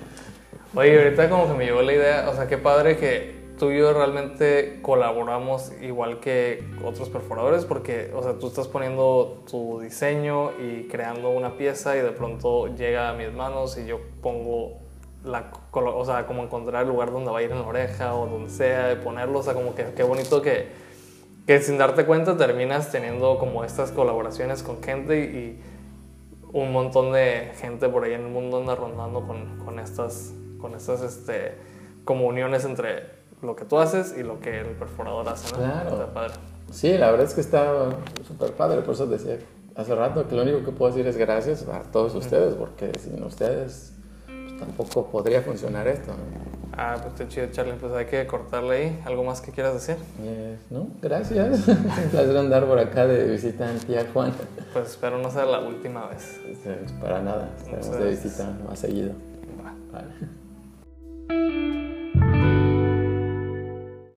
Oye, 0.80 0.96
ahorita 0.96 1.28
como 1.28 1.46
que 1.46 1.58
me 1.58 1.66
llegó 1.66 1.82
la 1.82 1.92
idea, 1.92 2.30
o 2.30 2.34
sea, 2.34 2.46
qué 2.48 2.56
padre 2.56 2.96
que 2.96 3.41
tú 3.62 3.70
y 3.70 3.78
yo 3.78 3.92
realmente 3.92 4.80
colaboramos 4.82 5.70
igual 5.80 6.18
que 6.18 6.64
otros 6.82 7.08
perforadores 7.10 7.64
porque, 7.64 8.10
o 8.12 8.20
sea, 8.20 8.36
tú 8.36 8.48
estás 8.48 8.66
poniendo 8.66 9.44
tu 9.48 9.78
diseño 9.78 10.50
y 10.60 10.88
creando 10.88 11.30
una 11.30 11.56
pieza 11.56 11.96
y 11.96 12.00
de 12.00 12.10
pronto 12.10 12.74
llega 12.74 13.08
a 13.08 13.12
mis 13.12 13.32
manos 13.32 13.78
y 13.78 13.86
yo 13.86 14.00
pongo 14.20 14.80
la, 15.22 15.52
o 15.72 16.04
sea, 16.04 16.26
como 16.26 16.42
encontrar 16.42 16.82
el 16.82 16.88
lugar 16.88 17.12
donde 17.12 17.30
va 17.30 17.38
a 17.38 17.42
ir 17.44 17.52
en 17.52 17.60
la 17.60 17.68
oreja 17.68 18.16
o 18.16 18.26
donde 18.26 18.50
sea, 18.50 19.00
ponerlo, 19.00 19.38
o 19.38 19.42
sea, 19.44 19.54
como 19.54 19.76
que 19.76 19.92
qué 19.94 20.02
bonito 20.02 20.42
que, 20.42 20.66
que 21.46 21.60
sin 21.60 21.78
darte 21.78 22.04
cuenta 22.04 22.36
terminas 22.36 22.90
teniendo 22.90 23.38
como 23.38 23.62
estas 23.62 23.92
colaboraciones 23.92 24.64
con 24.64 24.82
gente 24.82 25.20
y 25.20 25.62
un 26.52 26.72
montón 26.72 27.12
de 27.12 27.52
gente 27.60 27.88
por 27.88 28.02
ahí 28.02 28.14
en 28.14 28.22
el 28.22 28.28
mundo 28.32 28.56
anda 28.56 28.74
rondando 28.74 29.24
con, 29.24 29.64
con 29.64 29.78
estas, 29.78 30.34
con 30.60 30.74
estas 30.74 31.02
este, 31.02 31.54
como 32.04 32.26
uniones 32.26 32.64
entre 32.64 33.21
lo 33.42 33.56
que 33.56 33.64
tú 33.64 33.78
haces 33.78 34.14
y 34.16 34.22
lo 34.22 34.40
que 34.40 34.60
el 34.60 34.68
perforador 34.68 35.28
hace, 35.28 35.52
¿no? 35.52 35.58
Claro. 35.58 35.90
Está 35.90 36.14
padre. 36.14 36.34
Sí, 36.70 36.96
la 36.96 37.10
verdad 37.10 37.26
es 37.26 37.34
que 37.34 37.40
está 37.42 37.90
súper 38.26 38.52
padre, 38.52 38.80
por 38.82 38.94
eso 38.94 39.06
decía 39.06 39.38
hace 39.74 39.94
rato 39.94 40.26
que 40.28 40.34
lo 40.34 40.42
único 40.42 40.64
que 40.64 40.72
puedo 40.72 40.92
decir 40.92 41.06
es 41.06 41.16
gracias 41.16 41.66
a 41.68 41.82
todos 41.82 42.14
ustedes, 42.14 42.54
porque 42.54 42.92
sin 42.98 43.22
ustedes 43.22 43.92
pues, 44.26 44.58
tampoco 44.58 45.06
podría 45.06 45.42
funcionar 45.42 45.88
esto. 45.88 46.12
Ah, 46.76 46.94
pues 46.94 47.12
está 47.12 47.28
chido, 47.28 47.46
Charlie. 47.50 47.74
Pues 47.74 47.92
hay 47.92 48.06
que 48.06 48.26
cortarle 48.26 48.76
ahí. 48.76 49.02
¿Algo 49.04 49.24
más 49.24 49.42
que 49.42 49.52
quieras 49.52 49.74
decir? 49.74 49.96
Eh, 50.22 50.56
no, 50.70 50.88
gracias. 51.02 51.68
Un 51.68 52.10
placer 52.10 52.36
andar 52.36 52.64
por 52.66 52.78
acá 52.78 53.06
de 53.06 53.24
visita 53.24 53.70
en 53.70 53.78
tía 53.78 54.06
Juan. 54.12 54.32
Pues 54.72 54.88
espero 54.88 55.18
no 55.18 55.30
sea 55.30 55.44
la 55.44 55.60
última 55.60 56.06
vez. 56.06 56.40
Para 57.00 57.20
nada, 57.20 57.50
estaremos 57.58 57.98
de 57.98 58.10
visita 58.10 58.56
más 58.66 58.78
seguido. 58.78 59.12
Va. 59.62 59.74
Vale. 59.92 61.81